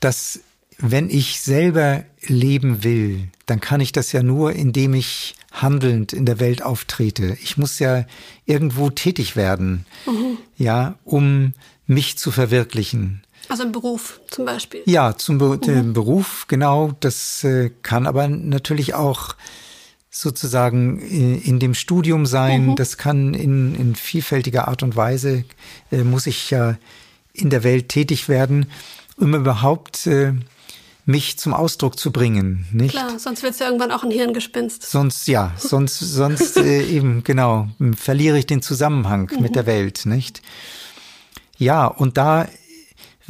[0.00, 0.40] dass
[0.78, 6.26] wenn ich selber leben will, dann kann ich das ja nur, indem ich handelnd in
[6.26, 7.36] der Welt auftrete.
[7.42, 8.04] Ich muss ja
[8.46, 10.38] irgendwo tätig werden, mhm.
[10.56, 11.54] ja, um
[11.86, 13.22] mich zu verwirklichen.
[13.48, 14.82] Also im Beruf zum Beispiel.
[14.86, 15.92] Ja, zum Be mhm.
[15.92, 16.92] Beruf, genau.
[17.00, 19.34] Das äh, kann aber natürlich auch
[20.10, 22.66] sozusagen in, in dem Studium sein.
[22.66, 22.76] Mhm.
[22.76, 25.44] Das kann in, in vielfältiger Art und Weise,
[25.92, 26.76] äh, muss ich ja
[27.32, 28.66] in der Welt tätig werden,
[29.16, 30.32] um überhaupt äh,
[31.06, 32.92] mich zum Ausdruck zu bringen, nicht?
[32.92, 34.82] Klar, sonst wird es ja irgendwann auch ein Hirngespinst.
[34.82, 39.42] Sonst, ja, sonst, sonst äh, eben, genau, verliere ich den Zusammenhang mhm.
[39.42, 40.42] mit der Welt, nicht?
[41.56, 42.48] Ja, und da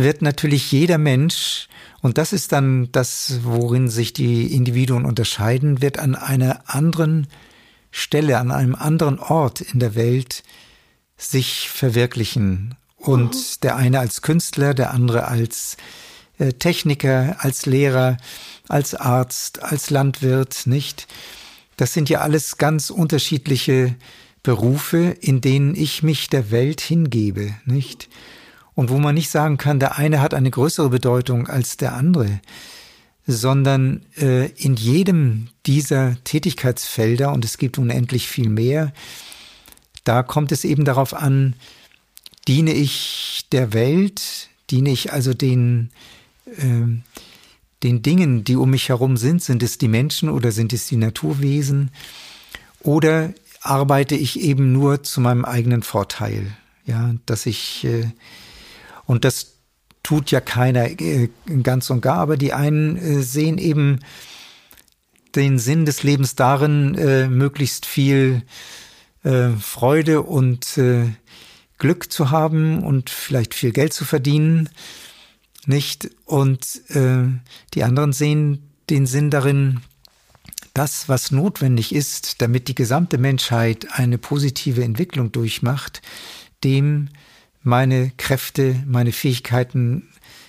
[0.00, 1.68] wird natürlich jeder Mensch,
[2.02, 7.28] und das ist dann das, worin sich die Individuen unterscheiden, wird an einer anderen
[7.90, 10.42] Stelle, an einem anderen Ort in der Welt
[11.16, 12.74] sich verwirklichen.
[12.96, 13.60] Und mhm.
[13.62, 15.76] der eine als Künstler, der andere als
[16.38, 18.16] äh, Techniker, als Lehrer,
[18.68, 21.06] als Arzt, als Landwirt, nicht?
[21.76, 23.94] Das sind ja alles ganz unterschiedliche
[24.42, 28.08] Berufe, in denen ich mich der Welt hingebe, nicht?
[28.80, 32.40] Und wo man nicht sagen kann, der eine hat eine größere Bedeutung als der andere,
[33.26, 38.94] sondern äh, in jedem dieser Tätigkeitsfelder, und es gibt unendlich viel mehr,
[40.04, 41.56] da kommt es eben darauf an,
[42.48, 45.90] diene ich der Welt, diene ich also den
[46.46, 46.86] äh,
[47.82, 50.96] den Dingen, die um mich herum sind, sind es die Menschen oder sind es die
[50.96, 51.90] Naturwesen?
[52.80, 56.56] Oder arbeite ich eben nur zu meinem eigenen Vorteil?
[56.86, 58.06] Ja, dass ich, äh,
[59.10, 59.56] und das
[60.04, 61.28] tut ja keiner äh,
[61.64, 63.98] ganz und gar, aber die einen äh, sehen eben
[65.34, 68.42] den Sinn des Lebens darin, äh, möglichst viel
[69.22, 70.80] Freude und
[71.76, 74.70] Glück zu haben und vielleicht viel Geld zu verdienen
[75.66, 76.10] nicht?
[76.24, 76.80] Und
[77.74, 79.80] die anderen sehen den Sinn darin,
[80.72, 86.00] das, was notwendig ist, damit die gesamte Menschheit eine positive Entwicklung durchmacht,
[86.64, 87.10] dem
[87.62, 90.08] meine Kräfte, meine Fähigkeiten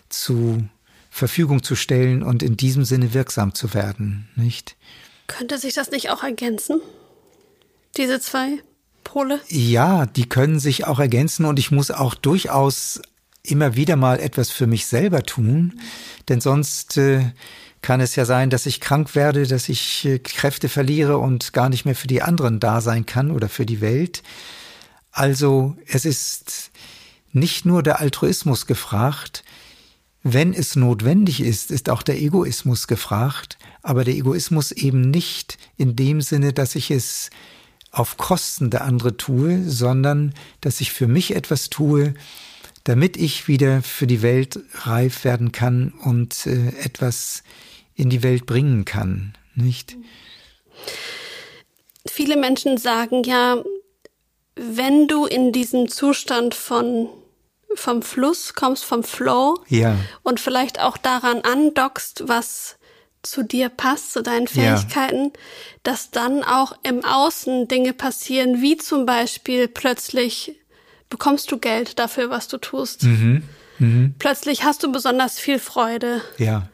[0.09, 0.67] zu
[1.09, 4.77] Verfügung zu stellen und in diesem Sinne wirksam zu werden, nicht?
[5.27, 6.81] Könnte sich das nicht auch ergänzen?
[7.97, 8.63] Diese zwei
[9.03, 9.41] Pole?
[9.49, 13.01] Ja, die können sich auch ergänzen und ich muss auch durchaus
[13.43, 15.79] immer wieder mal etwas für mich selber tun,
[16.29, 17.31] denn sonst äh,
[17.81, 21.69] kann es ja sein, dass ich krank werde, dass ich äh, Kräfte verliere und gar
[21.69, 24.21] nicht mehr für die anderen da sein kann oder für die Welt.
[25.11, 26.71] Also es ist
[27.33, 29.43] nicht nur der Altruismus gefragt,
[30.23, 35.95] wenn es notwendig ist, ist auch der Egoismus gefragt, aber der Egoismus eben nicht in
[35.95, 37.31] dem Sinne, dass ich es
[37.91, 42.13] auf Kosten der andere tue, sondern dass ich für mich etwas tue,
[42.83, 47.43] damit ich wieder für die Welt reif werden kann und äh, etwas
[47.95, 49.97] in die Welt bringen kann, nicht?
[52.07, 53.63] Viele Menschen sagen ja,
[54.55, 57.09] wenn du in diesen Zustand von
[57.75, 59.95] vom Fluss kommst, vom Flow ja.
[60.23, 62.77] und vielleicht auch daran andockst, was
[63.23, 65.31] zu dir passt, zu deinen Fähigkeiten, ja.
[65.83, 70.55] dass dann auch im Außen Dinge passieren, wie zum Beispiel plötzlich
[71.09, 73.03] bekommst du Geld dafür, was du tust.
[73.03, 73.43] Mhm.
[73.77, 74.15] Mhm.
[74.17, 76.21] Plötzlich hast du besonders viel Freude.
[76.37, 76.67] Ja.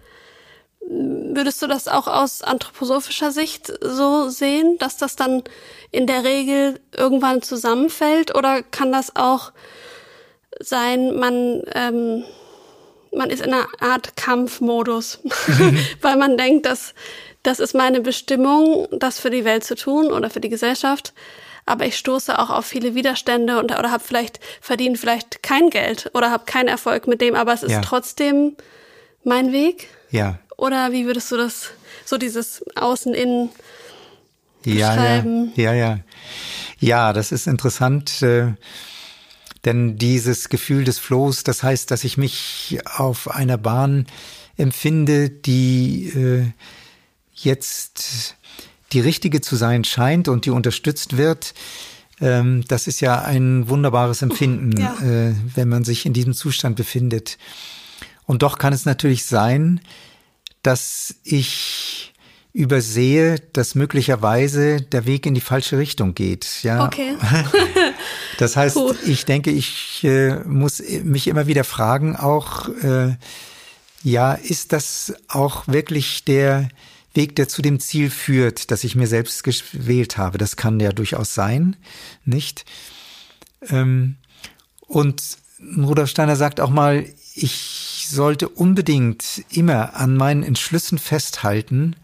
[0.89, 5.43] Würdest du das auch aus anthroposophischer Sicht so sehen, dass das dann
[5.91, 8.35] in der Regel irgendwann zusammenfällt?
[8.35, 9.51] Oder kann das auch
[10.59, 12.23] sein, man, ähm,
[13.15, 15.19] man ist in einer Art Kampfmodus,
[16.01, 16.93] weil man denkt, dass
[17.43, 21.13] das ist meine Bestimmung, das für die Welt zu tun oder für die Gesellschaft
[21.67, 26.09] aber ich stoße auch auf viele Widerstände und oder habe vielleicht verdient vielleicht kein Geld
[26.13, 27.81] oder habe keinen Erfolg mit dem, aber es ist ja.
[27.81, 28.55] trotzdem
[29.25, 29.89] mein Weg.
[30.09, 30.39] Ja.
[30.55, 31.71] Oder wie würdest du das
[32.05, 33.49] so dieses Außen innen
[34.63, 35.51] beschreiben.
[35.55, 35.99] Ja, ja, ja, ja.
[36.79, 38.21] Ja, das ist interessant.
[38.21, 38.53] Äh,
[39.67, 44.07] denn dieses Gefühl des Flows, das heißt, dass ich mich auf einer Bahn
[44.55, 46.45] empfinde, die äh,
[47.33, 48.37] jetzt
[48.93, 51.53] die richtige zu sein scheint und die unterstützt wird.
[52.21, 54.95] Ähm, das ist ja ein wunderbares Empfinden, ja.
[55.01, 57.37] äh, wenn man sich in diesem Zustand befindet.
[58.25, 59.81] Und doch kann es natürlich sein,
[60.63, 62.13] dass ich
[62.53, 66.63] übersehe, dass möglicherweise der Weg in die falsche Richtung geht.
[66.63, 66.85] Ja.
[66.85, 67.15] Okay.
[68.37, 68.95] das heißt, cool.
[69.05, 73.15] ich denke, ich äh, muss mich immer wieder fragen, auch, äh,
[74.03, 76.69] ja, ist das auch wirklich der
[77.13, 80.37] Weg, der zu dem Ziel führt, das ich mir selbst gewählt habe?
[80.37, 81.75] Das kann ja durchaus sein,
[82.25, 82.65] nicht?
[83.69, 84.17] Ähm,
[84.81, 85.23] und
[85.77, 91.95] Rudolf Steiner sagt auch mal, ich sollte unbedingt immer an meinen Entschlüssen festhalten,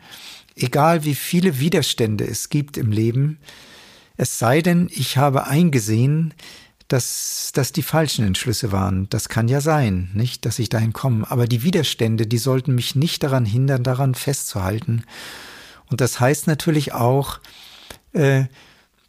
[0.56, 3.40] egal wie viele Widerstände es gibt im Leben,
[4.18, 6.34] es sei denn, ich habe eingesehen,
[6.88, 9.10] dass das die falschen Entschlüsse waren.
[9.10, 11.30] Das kann ja sein, nicht, dass ich dahin komme.
[11.32, 15.04] Aber die Widerstände, die sollten mich nicht daran hindern, daran festzuhalten.
[15.90, 17.40] Und das heißt natürlich auch,
[18.14, 18.46] äh,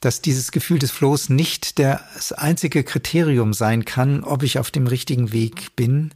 [0.01, 4.87] dass dieses Gefühl des Flohs nicht das einzige Kriterium sein kann, ob ich auf dem
[4.87, 6.11] richtigen Weg bin,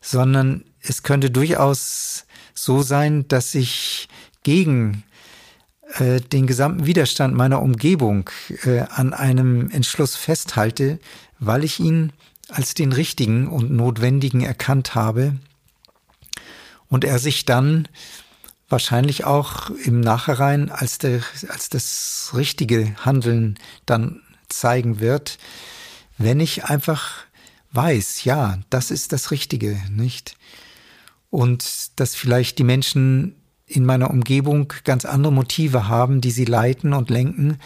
[0.00, 2.24] sondern es könnte durchaus
[2.54, 4.08] so sein, dass ich
[4.42, 5.04] gegen
[5.94, 8.28] äh, den gesamten Widerstand meiner Umgebung
[8.64, 10.98] äh, an einem Entschluss festhalte,
[11.38, 12.12] weil ich ihn
[12.48, 15.36] als den richtigen und notwendigen erkannt habe
[16.88, 17.88] und er sich dann
[18.68, 25.38] wahrscheinlich auch im Nachhinein als, der, als das richtige Handeln dann zeigen wird,
[26.18, 27.24] wenn ich einfach
[27.72, 30.36] weiß, ja, das ist das Richtige, nicht?
[31.30, 33.37] Und dass vielleicht die Menschen
[33.68, 37.58] in meiner Umgebung ganz andere Motive haben, die sie leiten und lenken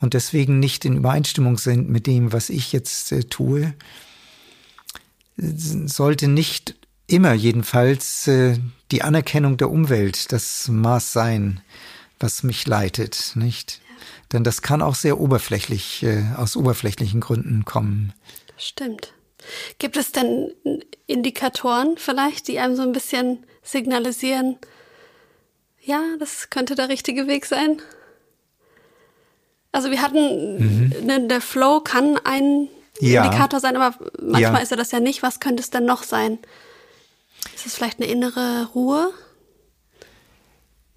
[0.00, 3.74] und deswegen nicht in Übereinstimmung sind mit dem, was ich jetzt äh, tue,
[5.36, 6.74] sollte nicht
[7.06, 8.58] immer jedenfalls äh,
[8.90, 11.60] die Anerkennung der Umwelt das Maß sein,
[12.18, 13.80] was mich leitet, nicht?
[14.32, 18.12] Denn das kann auch sehr oberflächlich, äh, aus oberflächlichen Gründen kommen.
[18.54, 19.12] Das stimmt.
[19.78, 20.52] Gibt es denn
[21.06, 24.56] Indikatoren vielleicht, die einem so ein bisschen signalisieren,
[25.88, 27.80] ja, das könnte der richtige Weg sein.
[29.72, 31.06] Also wir hatten, mhm.
[31.06, 32.68] ne, der Flow kann ein
[33.00, 33.24] ja.
[33.24, 34.58] Indikator sein, aber manchmal ja.
[34.58, 35.22] ist er das ja nicht.
[35.22, 36.38] Was könnte es denn noch sein?
[37.54, 39.10] Ist es vielleicht eine innere Ruhe?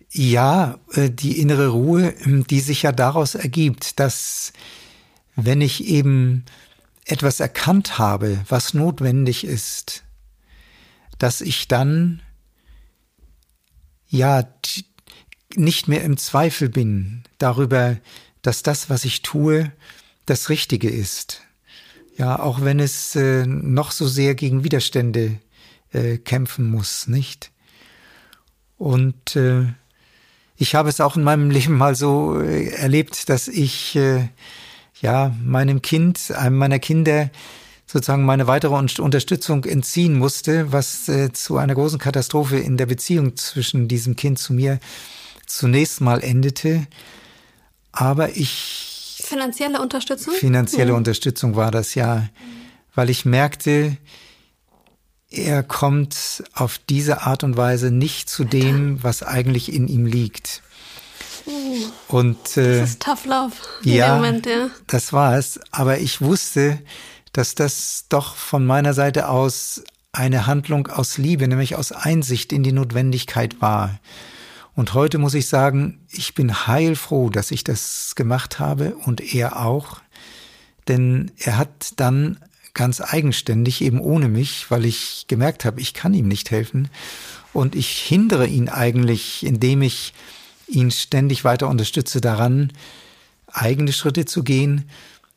[0.09, 4.51] Ja, äh, die innere Ruhe, ähm, die sich ja daraus ergibt, dass
[5.37, 6.43] wenn ich eben
[7.05, 10.03] etwas erkannt habe, was notwendig ist,
[11.17, 12.21] dass ich dann
[14.11, 14.43] ja,
[15.55, 17.97] nicht mehr im Zweifel bin darüber,
[18.41, 19.71] dass das, was ich tue,
[20.25, 21.41] das Richtige ist.
[22.17, 25.39] Ja, auch wenn es äh, noch so sehr gegen Widerstände
[25.93, 27.51] äh, kämpfen muss, nicht?
[28.77, 29.65] Und äh,
[30.57, 34.27] ich habe es auch in meinem Leben mal so äh, erlebt, dass ich äh,
[35.01, 37.31] ja meinem Kind, einem meiner Kinder,
[37.91, 43.35] sozusagen meine weitere Unterstützung entziehen musste, was äh, zu einer großen Katastrophe in der Beziehung
[43.35, 44.79] zwischen diesem Kind zu mir
[45.45, 46.87] zunächst mal endete.
[47.91, 49.21] Aber ich.
[49.23, 50.33] Finanzielle Unterstützung?
[50.33, 50.99] Finanzielle mhm.
[50.99, 52.29] Unterstützung war das ja,
[52.95, 53.97] weil ich merkte,
[55.29, 60.61] er kommt auf diese Art und Weise nicht zu dem, was eigentlich in ihm liegt.
[61.45, 63.53] Uh, und äh, das ist Tough Love.
[63.83, 65.59] ja, Moment, ja, das war es.
[65.71, 66.79] Aber ich wusste,
[67.33, 72.63] dass das doch von meiner Seite aus eine Handlung aus Liebe, nämlich aus Einsicht in
[72.63, 73.99] die Notwendigkeit war.
[74.75, 79.59] Und heute muss ich sagen, ich bin heilfroh, dass ich das gemacht habe und er
[79.59, 80.01] auch,
[80.87, 82.37] denn er hat dann
[82.73, 86.89] ganz eigenständig, eben ohne mich, weil ich gemerkt habe, ich kann ihm nicht helfen.
[87.53, 90.13] Und ich hindere ihn eigentlich, indem ich
[90.67, 92.71] ihn ständig weiter unterstütze daran,
[93.51, 94.89] eigene Schritte zu gehen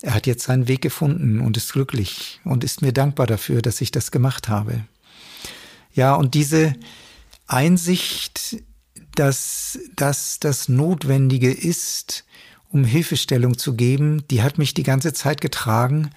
[0.04, 3.80] er hat jetzt seinen Weg gefunden und ist glücklich und ist mir dankbar dafür, dass
[3.80, 4.84] ich das gemacht habe.
[5.94, 6.74] Ja, und diese
[7.46, 8.62] Einsicht,
[9.14, 12.26] dass das das Notwendige ist,
[12.70, 16.10] um Hilfestellung zu geben, die hat mich die ganze Zeit getragen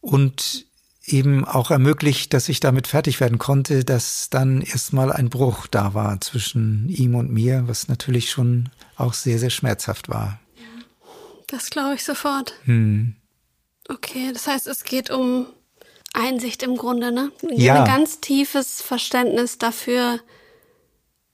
[0.00, 0.66] und
[1.04, 5.94] eben auch ermöglicht, dass ich damit fertig werden konnte, dass dann erstmal ein Bruch da
[5.94, 10.40] war zwischen ihm und mir, was natürlich schon auch sehr, sehr schmerzhaft war.
[11.48, 12.54] Das glaube ich sofort.
[12.64, 13.16] Hm.
[13.88, 15.46] Okay, das heißt, es geht um
[16.12, 17.32] Einsicht im Grunde, ne?
[17.50, 17.82] Ja.
[17.82, 20.20] Ein ganz tiefes Verständnis dafür,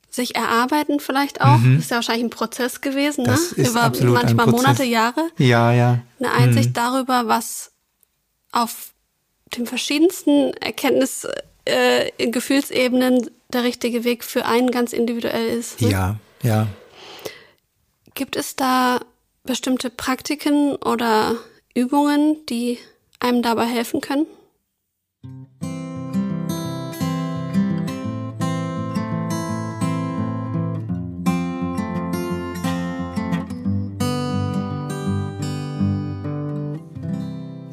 [0.09, 1.59] sich erarbeiten vielleicht auch.
[1.59, 1.79] Mhm.
[1.79, 3.67] Ist ja wahrscheinlich ein Prozess gewesen, das ne?
[3.69, 5.29] Über manchmal Monate, Jahre.
[5.37, 6.03] Ja, ja.
[6.21, 6.75] Eine Einsicht mhm.
[6.75, 7.73] darüber, was
[8.53, 8.93] auf
[9.57, 11.27] den verschiedensten Erkenntnis,
[11.65, 15.81] äh, Gefühlsebenen der richtige Weg für einen ganz individuell ist.
[15.81, 15.91] Ne?
[15.91, 16.67] Ja, ja.
[18.15, 19.01] Gibt es da
[19.45, 21.37] bestimmte Praktiken oder
[21.75, 22.79] Übungen, die
[23.21, 24.27] einem dabei helfen können?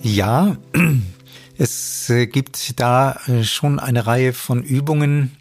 [0.03, 0.57] Ja,
[1.57, 5.37] es äh, gibt da äh, schon eine Reihe von Übungen.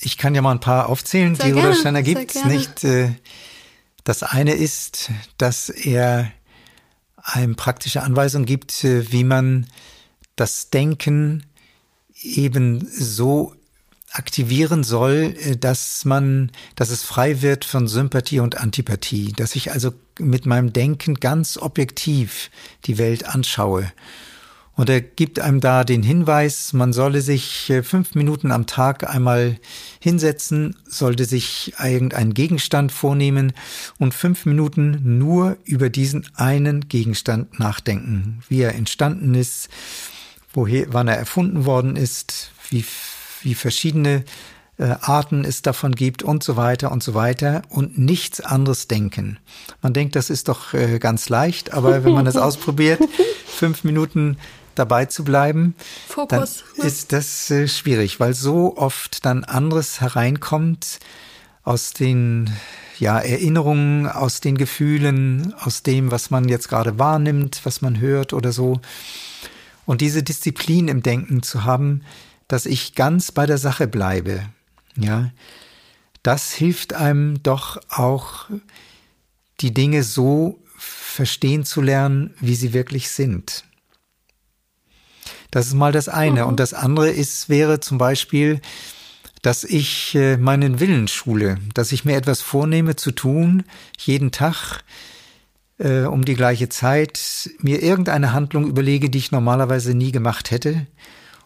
[0.00, 2.44] Ich kann ja mal ein paar aufzählen, sehr die gerne, Rudolf Steiner gibt.
[2.46, 3.10] Nicht, äh,
[4.08, 6.32] das eine ist, dass er
[7.16, 9.66] eine praktische Anweisung gibt, wie man
[10.34, 11.44] das Denken
[12.22, 13.54] eben so
[14.10, 19.92] aktivieren soll, dass man, dass es frei wird von Sympathie und Antipathie, dass ich also
[20.18, 22.50] mit meinem Denken ganz objektiv
[22.86, 23.92] die Welt anschaue
[24.78, 29.12] und er gibt einem da den Hinweis, man solle sich äh, fünf Minuten am Tag
[29.12, 29.58] einmal
[29.98, 33.54] hinsetzen, sollte sich irgendeinen Gegenstand vornehmen
[33.98, 39.68] und fünf Minuten nur über diesen einen Gegenstand nachdenken, wie er entstanden ist,
[40.52, 42.84] woher, wann er erfunden worden ist, wie,
[43.42, 44.22] wie verschiedene
[44.76, 49.40] äh, Arten es davon gibt und so weiter und so weiter und nichts anderes denken.
[49.82, 53.00] Man denkt, das ist doch äh, ganz leicht, aber wenn man es ausprobiert,
[53.44, 54.36] fünf Minuten
[54.78, 55.74] dabei zu bleiben,
[56.06, 56.88] Fokus, dann ne?
[56.88, 60.98] ist das äh, schwierig, weil so oft dann anderes hereinkommt
[61.64, 62.50] aus den
[62.98, 68.32] ja, Erinnerungen, aus den Gefühlen, aus dem, was man jetzt gerade wahrnimmt, was man hört
[68.32, 68.80] oder so.
[69.86, 72.02] Und diese Disziplin im Denken zu haben,
[72.48, 74.42] dass ich ganz bei der Sache bleibe,
[74.96, 75.30] ja,
[76.22, 78.46] das hilft einem doch auch,
[79.60, 83.64] die Dinge so verstehen zu lernen, wie sie wirklich sind.
[85.50, 86.42] Das ist mal das eine.
[86.42, 86.48] Mhm.
[86.48, 88.60] Und das andere ist, wäre zum Beispiel,
[89.42, 93.64] dass ich äh, meinen Willen schule, dass ich mir etwas vornehme zu tun,
[93.98, 94.82] jeden Tag
[95.78, 100.86] äh, um die gleiche Zeit, mir irgendeine Handlung überlege, die ich normalerweise nie gemacht hätte.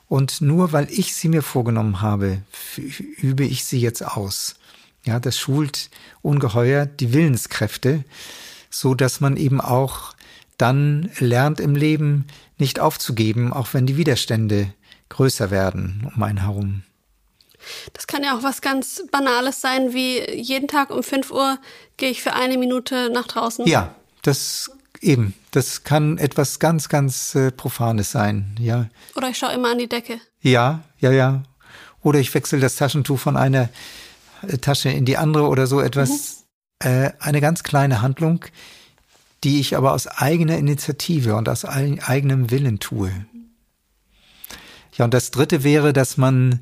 [0.08, 2.42] Und nur weil ich sie mir vorgenommen habe,
[2.76, 4.56] übe ich sie jetzt aus.
[5.04, 5.90] Ja, das schult
[6.20, 8.04] ungeheuer die Willenskräfte,
[8.70, 10.14] so dass man eben auch
[10.58, 12.26] dann lernt im Leben
[12.62, 14.72] nicht aufzugeben, auch wenn die Widerstände
[15.10, 16.82] größer werden um einen herum.
[17.92, 21.58] Das kann ja auch was ganz Banales sein, wie jeden Tag um 5 Uhr
[21.96, 23.66] gehe ich für eine Minute nach draußen.
[23.66, 25.34] Ja, das eben.
[25.50, 28.88] Das kann etwas ganz, ganz äh, Profanes sein, ja.
[29.16, 30.20] Oder ich schaue immer an die Decke.
[30.40, 31.42] Ja, ja, ja.
[32.02, 33.68] Oder ich wechsle das Taschentuch von einer
[34.46, 36.44] äh, Tasche in die andere oder so etwas.
[36.82, 36.88] Mhm.
[36.88, 38.44] Äh, eine ganz kleine Handlung,
[39.44, 43.26] die ich aber aus eigener Initiative und aus eigenem Willen tue.
[44.94, 46.60] Ja, und das Dritte wäre, dass man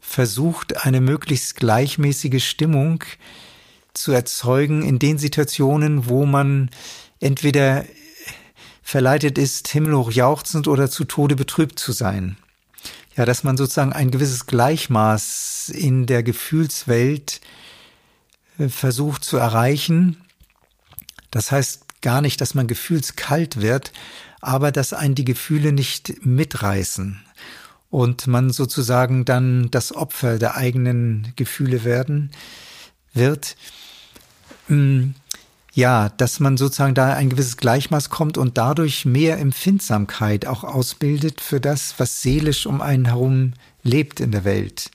[0.00, 3.04] versucht, eine möglichst gleichmäßige Stimmung
[3.94, 6.70] zu erzeugen in den Situationen, wo man
[7.20, 7.84] entweder
[8.82, 12.38] verleitet ist, himmelhoch jauchzend oder zu Tode betrübt zu sein.
[13.16, 17.40] Ja, dass man sozusagen ein gewisses Gleichmaß in der Gefühlswelt
[18.58, 20.24] äh, versucht zu erreichen.
[21.30, 23.92] Das heißt gar nicht, dass man gefühlskalt wird,
[24.40, 27.20] aber dass einen die Gefühle nicht mitreißen
[27.90, 32.30] und man sozusagen dann das Opfer der eigenen Gefühle werden
[33.12, 33.56] wird.
[34.66, 35.14] Hm,
[35.72, 41.40] ja, dass man sozusagen da ein gewisses Gleichmaß kommt und dadurch mehr Empfindsamkeit auch ausbildet
[41.40, 44.90] für das, was seelisch um einen herum lebt in der Welt.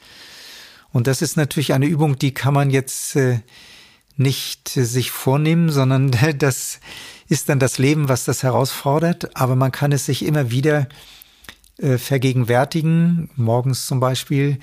[0.91, 3.39] Und das ist natürlich eine Übung, die kann man jetzt äh,
[4.15, 6.79] nicht sich vornehmen, sondern das
[7.29, 9.35] ist dann das Leben, was das herausfordert.
[9.35, 10.87] Aber man kann es sich immer wieder
[11.77, 14.59] äh, vergegenwärtigen, morgens zum Beispiel.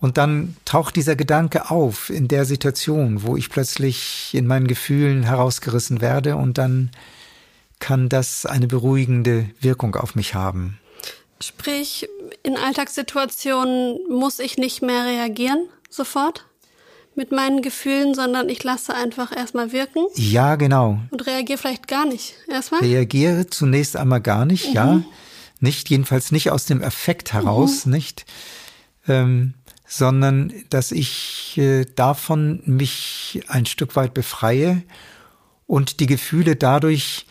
[0.00, 5.22] Und dann taucht dieser Gedanke auf in der Situation, wo ich plötzlich in meinen Gefühlen
[5.22, 6.90] herausgerissen werde und dann
[7.78, 10.78] kann das eine beruhigende Wirkung auf mich haben.
[11.40, 12.08] Sprich,
[12.42, 16.46] in Alltagssituationen muss ich nicht mehr reagieren sofort?
[17.14, 20.06] Mit meinen Gefühlen, sondern ich lasse einfach erstmal wirken.
[20.14, 20.98] Ja, genau.
[21.10, 22.80] Und reagiere vielleicht gar nicht erstmal.
[22.80, 24.74] Reagiere zunächst einmal gar nicht, mhm.
[24.74, 25.02] ja.
[25.60, 27.92] Nicht, jedenfalls nicht aus dem Effekt heraus, mhm.
[27.92, 28.24] nicht,
[29.06, 29.54] ähm,
[29.86, 34.82] sondern dass ich äh, davon mich ein Stück weit befreie
[35.66, 37.26] und die Gefühle dadurch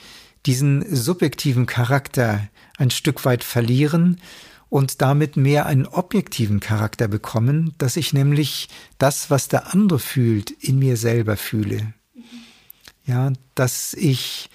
[0.46, 4.22] diesen subjektiven Charakter ein Stück weit verlieren
[4.72, 10.50] und damit mehr einen objektiven Charakter bekommen, dass ich nämlich das, was der andere fühlt,
[10.50, 11.94] in mir selber fühle.
[13.06, 14.50] Ja, dass ich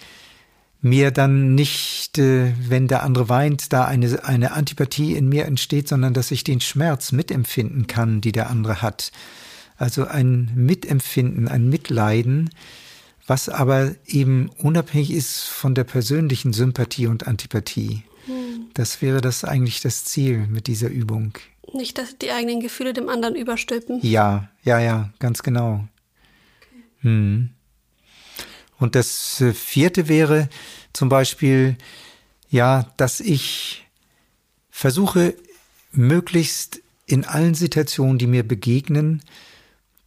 [0.80, 5.86] mir dann nicht, äh, wenn der andere weint, da eine, eine Antipathie in mir entsteht,
[5.86, 9.12] sondern dass ich den Schmerz mitempfinden kann, die der andere hat.
[9.76, 12.48] Also ein Mitempfinden, ein Mitleiden,
[13.26, 18.02] was aber eben unabhängig ist von der persönlichen Sympathie und Antipathie.
[18.76, 21.32] Das wäre das eigentlich das Ziel mit dieser Übung.
[21.72, 24.00] Nicht, dass die eigenen Gefühle dem anderen überstülpen.
[24.02, 25.88] Ja, ja, ja, ganz genau.
[27.00, 27.48] Hm.
[28.78, 30.50] Und das äh, vierte wäre
[30.92, 31.78] zum Beispiel,
[32.50, 33.86] ja, dass ich
[34.68, 35.34] versuche,
[35.92, 39.22] möglichst in allen Situationen, die mir begegnen,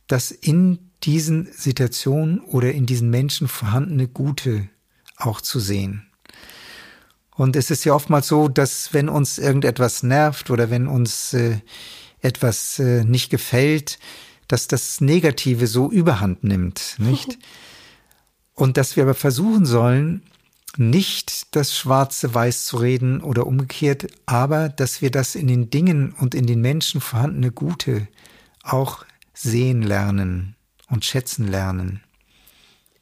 [0.05, 4.69] dass in diesen Situationen oder in diesen Menschen vorhandene Gute
[5.17, 6.08] auch zu sehen.
[7.39, 11.59] Und es ist ja oftmals so, dass wenn uns irgendetwas nervt oder wenn uns äh,
[12.19, 13.97] etwas äh, nicht gefällt,
[14.49, 17.37] dass das Negative so überhand nimmt, nicht?
[18.55, 20.21] Und dass wir aber versuchen sollen,
[20.75, 26.11] nicht das schwarze Weiß zu reden oder umgekehrt, aber dass wir das in den Dingen
[26.19, 28.09] und in den Menschen vorhandene Gute
[28.63, 30.57] auch sehen lernen
[30.89, 32.03] und schätzen lernen.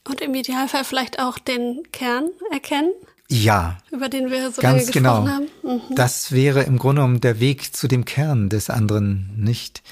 [0.08, 2.92] Und im Idealfall vielleicht auch den Kern erkennen?
[3.30, 3.78] Ja.
[3.92, 5.22] Über den wir so ganz lange genau.
[5.22, 5.82] gesprochen haben.
[5.90, 5.96] Mhm.
[5.96, 9.84] Das wäre im Grunde genommen der Weg zu dem Kern des anderen, nicht?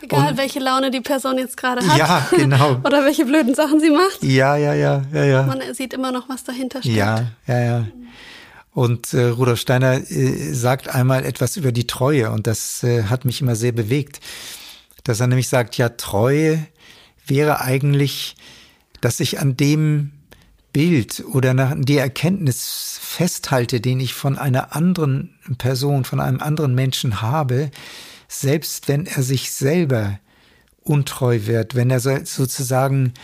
[0.00, 1.98] Egal, und, welche Laune die Person jetzt gerade hat.
[1.98, 2.76] Ja, genau.
[2.84, 4.22] Oder welche blöden Sachen sie macht.
[4.22, 5.42] Ja, ja, ja, ja, ja.
[5.44, 6.94] Man sieht immer noch, was dahinter steht.
[6.94, 7.86] Ja, ja, ja.
[8.72, 13.24] Und äh, Rudolf Steiner äh, sagt einmal etwas über die Treue und das äh, hat
[13.24, 14.20] mich immer sehr bewegt,
[15.04, 16.66] dass er nämlich sagt, ja, Treue
[17.26, 18.36] wäre eigentlich,
[19.00, 20.12] dass ich an dem
[20.74, 26.74] Bild oder nach der Erkenntnis festhalte, den ich von einer anderen Person, von einem anderen
[26.74, 27.70] Menschen habe,
[28.28, 30.18] selbst wenn er sich selber
[30.82, 33.14] untreu wird, wenn er sozusagen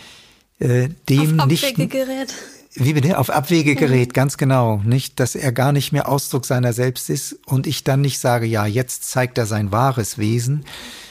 [0.59, 2.33] äh, dem Auf nicht Abwege gerät.
[2.73, 3.17] Wie bitte?
[3.17, 4.13] Auf Abwege gerät, mhm.
[4.13, 4.77] ganz genau.
[4.85, 8.45] Nicht, dass er gar nicht mehr Ausdruck seiner selbst ist und ich dann nicht sage,
[8.45, 10.63] ja, jetzt zeigt er sein wahres Wesen,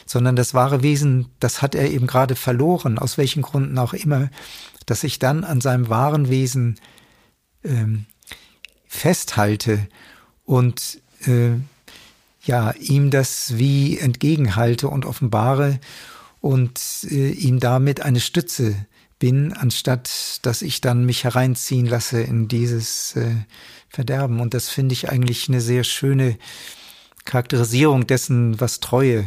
[0.07, 4.31] sondern das wahre Wesen, das hat er eben gerade verloren, aus welchen Gründen auch immer,
[4.91, 6.81] dass ich dann an seinem wahren Wesen
[7.63, 8.07] ähm,
[8.89, 9.87] festhalte
[10.45, 11.53] und äh,
[12.43, 15.79] ja, ihm das wie entgegenhalte und offenbare
[16.41, 18.75] und äh, ihm damit eine Stütze
[19.21, 23.37] bin, anstatt dass ich dann mich hereinziehen lasse in dieses äh,
[23.89, 24.41] Verderben.
[24.41, 26.37] Und das finde ich eigentlich eine sehr schöne
[27.25, 29.25] Charakterisierung dessen, was Treue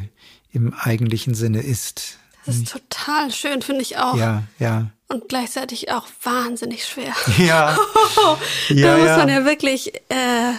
[0.51, 2.17] im eigentlichen Sinne ist.
[2.45, 4.17] Das ist total schön, finde ich auch.
[4.17, 4.91] Ja, ja.
[5.13, 7.13] Und gleichzeitig auch wahnsinnig schwer.
[7.37, 7.77] Ja.
[8.69, 9.17] da ja, muss ja.
[9.17, 10.53] man ja wirklich, äh,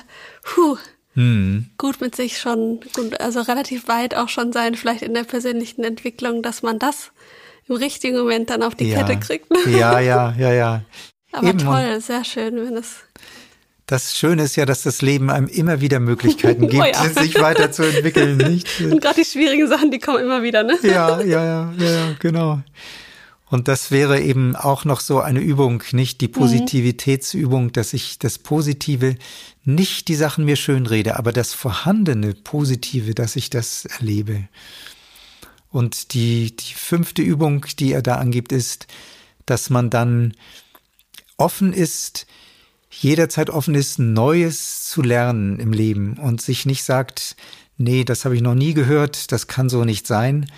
[0.54, 0.76] huh,
[1.14, 1.70] hm.
[1.76, 5.82] gut mit sich schon, gut, also relativ weit auch schon sein, vielleicht in der persönlichen
[5.82, 7.10] Entwicklung, dass man das
[7.68, 8.98] im richtigen Moment dann auf die ja.
[8.98, 9.46] Kette kriegt.
[9.66, 10.82] ja, ja, ja, ja.
[11.32, 11.58] Aber Eben.
[11.58, 12.98] toll, sehr schön, wenn es.
[13.86, 17.22] Das Schöne ist ja, dass das Leben einem immer wieder Möglichkeiten gibt, Oh ja.
[17.22, 18.68] sich weiterzuentwickeln, nicht?
[18.80, 20.78] Und gerade die schwierigen Sachen, die kommen immer wieder, ne?
[20.82, 22.60] Ja, ja, ja, ja, genau.
[23.54, 28.36] Und das wäre eben auch noch so eine Übung, nicht die Positivitätsübung, dass ich das
[28.36, 29.14] Positive,
[29.62, 34.48] nicht die Sachen mir schönrede, aber das vorhandene Positive, dass ich das erlebe.
[35.70, 38.88] Und die, die fünfte Übung, die er da angibt, ist,
[39.46, 40.34] dass man dann
[41.36, 42.26] offen ist,
[42.90, 47.36] jederzeit offen ist, Neues zu lernen im Leben und sich nicht sagt,
[47.76, 50.50] nee, das habe ich noch nie gehört, das kann so nicht sein,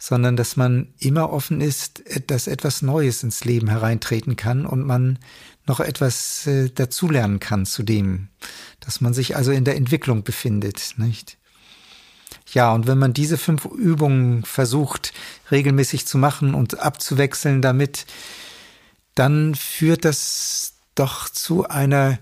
[0.00, 5.18] sondern dass man immer offen ist, dass etwas Neues ins Leben hereintreten kann und man
[5.66, 8.28] noch etwas äh, dazulernen kann zu dem,
[8.80, 11.36] dass man sich also in der Entwicklung befindet, nicht?
[12.52, 15.12] Ja, und wenn man diese fünf Übungen versucht
[15.50, 18.06] regelmäßig zu machen und abzuwechseln damit,
[19.14, 22.18] dann führt das doch zu einer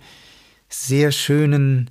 [0.68, 1.90] sehr schönen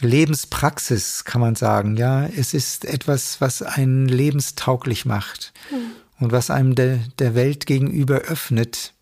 [0.00, 1.96] Lebenspraxis, kann man sagen.
[1.96, 5.92] Ja, es ist etwas, was einen lebenstauglich macht mhm.
[6.18, 8.94] und was einem der, der Welt gegenüber öffnet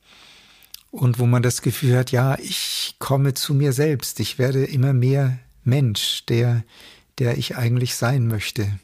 [0.91, 4.20] und wo man das Gefühl hat, ja, ich komme zu mir selbst.
[4.20, 6.65] Ich werde immer mehr Mensch, der,
[7.19, 8.79] der ich eigentlich sein möchte.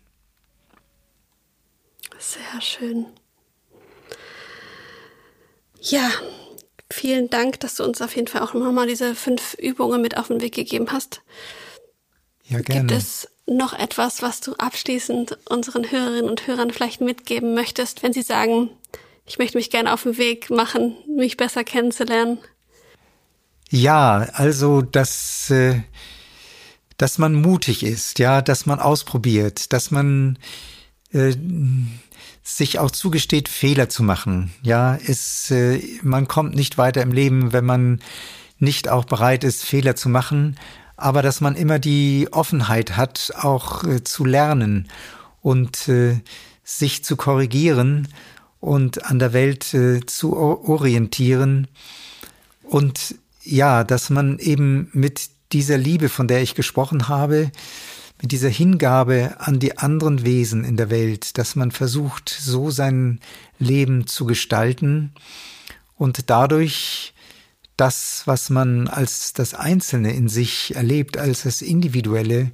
[2.19, 3.07] Sehr schön.
[5.81, 6.11] Ja,
[6.91, 10.29] vielen Dank, dass du uns auf jeden Fall auch nochmal diese fünf Übungen mit auf
[10.29, 11.23] den Weg gegeben hast.
[12.47, 12.87] Ja, gerne.
[12.87, 18.13] Gibt es noch etwas, was du abschließend unseren Hörerinnen und Hörern vielleicht mitgeben möchtest, wenn
[18.13, 18.71] sie sagen,
[19.27, 22.39] ich möchte mich gerne auf den Weg machen, mich besser kennenzulernen?
[23.71, 25.81] Ja, also das, äh,
[26.97, 30.39] dass man mutig ist, ja, dass man ausprobiert, dass man
[31.13, 31.35] äh,
[32.43, 34.53] sich auch zugesteht, Fehler zu machen.
[34.63, 38.01] Ja, es, äh, man kommt nicht weiter im Leben, wenn man
[38.59, 40.57] nicht auch bereit ist, Fehler zu machen,
[40.97, 44.89] aber dass man immer die Offenheit hat, auch äh, zu lernen
[45.43, 46.21] und äh,
[46.63, 48.09] sich zu korrigieren
[48.61, 51.69] und an der Welt äh, zu orientieren.
[52.63, 57.51] Und ja, dass man eben mit dieser Liebe, von der ich gesprochen habe,
[58.23, 63.21] mit dieser Hingabe an die anderen Wesen in der Welt, dass man versucht, so sein
[63.59, 65.13] Leben zu gestalten
[65.97, 67.14] und dadurch
[67.77, 72.53] das, was man als das Einzelne in sich erlebt, als das Individuelle,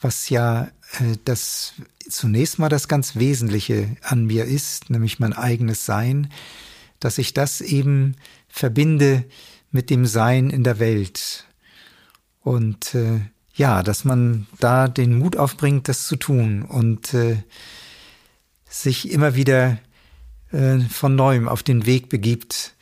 [0.00, 1.74] was ja äh, das
[2.08, 6.32] zunächst mal das ganz Wesentliche an mir ist, nämlich mein eigenes Sein,
[7.00, 8.16] dass ich das eben
[8.48, 9.24] verbinde
[9.70, 11.44] mit dem Sein in der Welt.
[12.40, 13.20] Und äh,
[13.54, 17.42] ja, dass man da den Mut aufbringt, das zu tun und äh,
[18.68, 19.78] sich immer wieder
[20.52, 22.74] äh, von neuem auf den Weg begibt.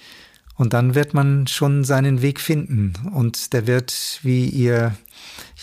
[0.57, 2.95] Und dann wird man schon seinen Weg finden.
[3.13, 4.97] Und der wird, wie ihr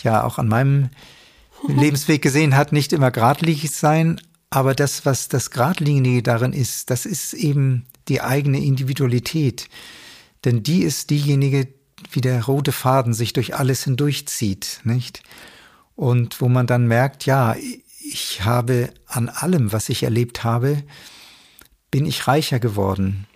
[0.02, 0.90] ja auch an meinem
[1.68, 4.20] Lebensweg gesehen habt, nicht immer geradlinig sein.
[4.50, 9.68] Aber das, was das Gradlinige darin ist, das ist eben die eigene Individualität.
[10.44, 11.68] Denn die ist diejenige,
[12.12, 15.22] wie der rote Faden sich durch alles hindurchzieht, nicht?
[15.96, 17.56] Und wo man dann merkt, ja,
[18.00, 20.82] ich habe an allem, was ich erlebt habe,
[21.90, 23.26] bin ich reicher geworden,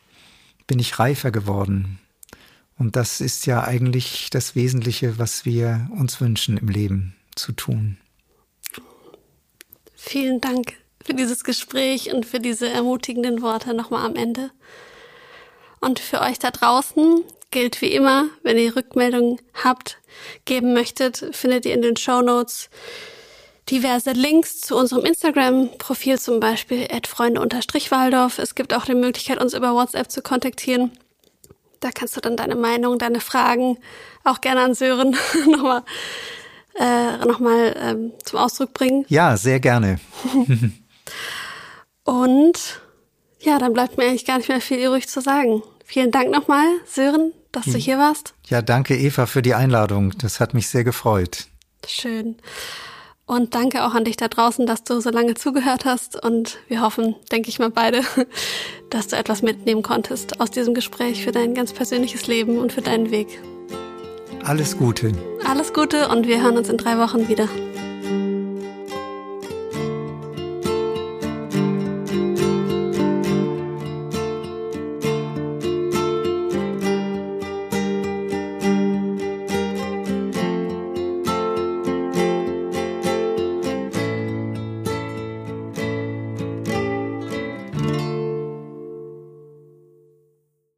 [0.68, 1.98] bin ich reifer geworden.
[2.78, 7.98] Und das ist ja eigentlich das Wesentliche, was wir uns wünschen im Leben zu tun.
[9.96, 10.74] Vielen Dank
[11.04, 14.52] für dieses Gespräch und für diese ermutigenden Worte nochmal am Ende.
[15.80, 19.98] Und für euch da draußen, gilt wie immer, wenn ihr Rückmeldungen habt,
[20.44, 22.70] geben möchtet, findet ihr in den Show Notes
[23.70, 28.38] diverse Links zu unserem Instagram-Profil, zum Beispiel freunde-waldorf.
[28.38, 30.92] Es gibt auch die Möglichkeit, uns über WhatsApp zu kontaktieren.
[31.80, 33.78] Da kannst du dann deine Meinung, deine Fragen
[34.24, 35.16] auch gerne an Sören
[35.46, 35.82] nochmal
[36.78, 39.04] äh, noch ähm, zum Ausdruck bringen.
[39.08, 40.00] Ja, sehr gerne.
[42.04, 42.80] Und
[43.40, 45.62] ja, dann bleibt mir eigentlich gar nicht mehr viel übrig zu sagen.
[45.84, 47.80] Vielen Dank nochmal, Sören, dass du hm.
[47.80, 48.34] hier warst.
[48.46, 50.12] Ja, danke Eva für die Einladung.
[50.18, 51.46] Das hat mich sehr gefreut.
[51.86, 52.36] Schön.
[53.28, 56.20] Und danke auch an dich da draußen, dass du so lange zugehört hast.
[56.20, 58.00] Und wir hoffen, denke ich mal beide,
[58.90, 62.80] dass du etwas mitnehmen konntest aus diesem Gespräch für dein ganz persönliches Leben und für
[62.80, 63.38] deinen Weg.
[64.44, 65.12] Alles Gute.
[65.46, 67.50] Alles Gute und wir hören uns in drei Wochen wieder.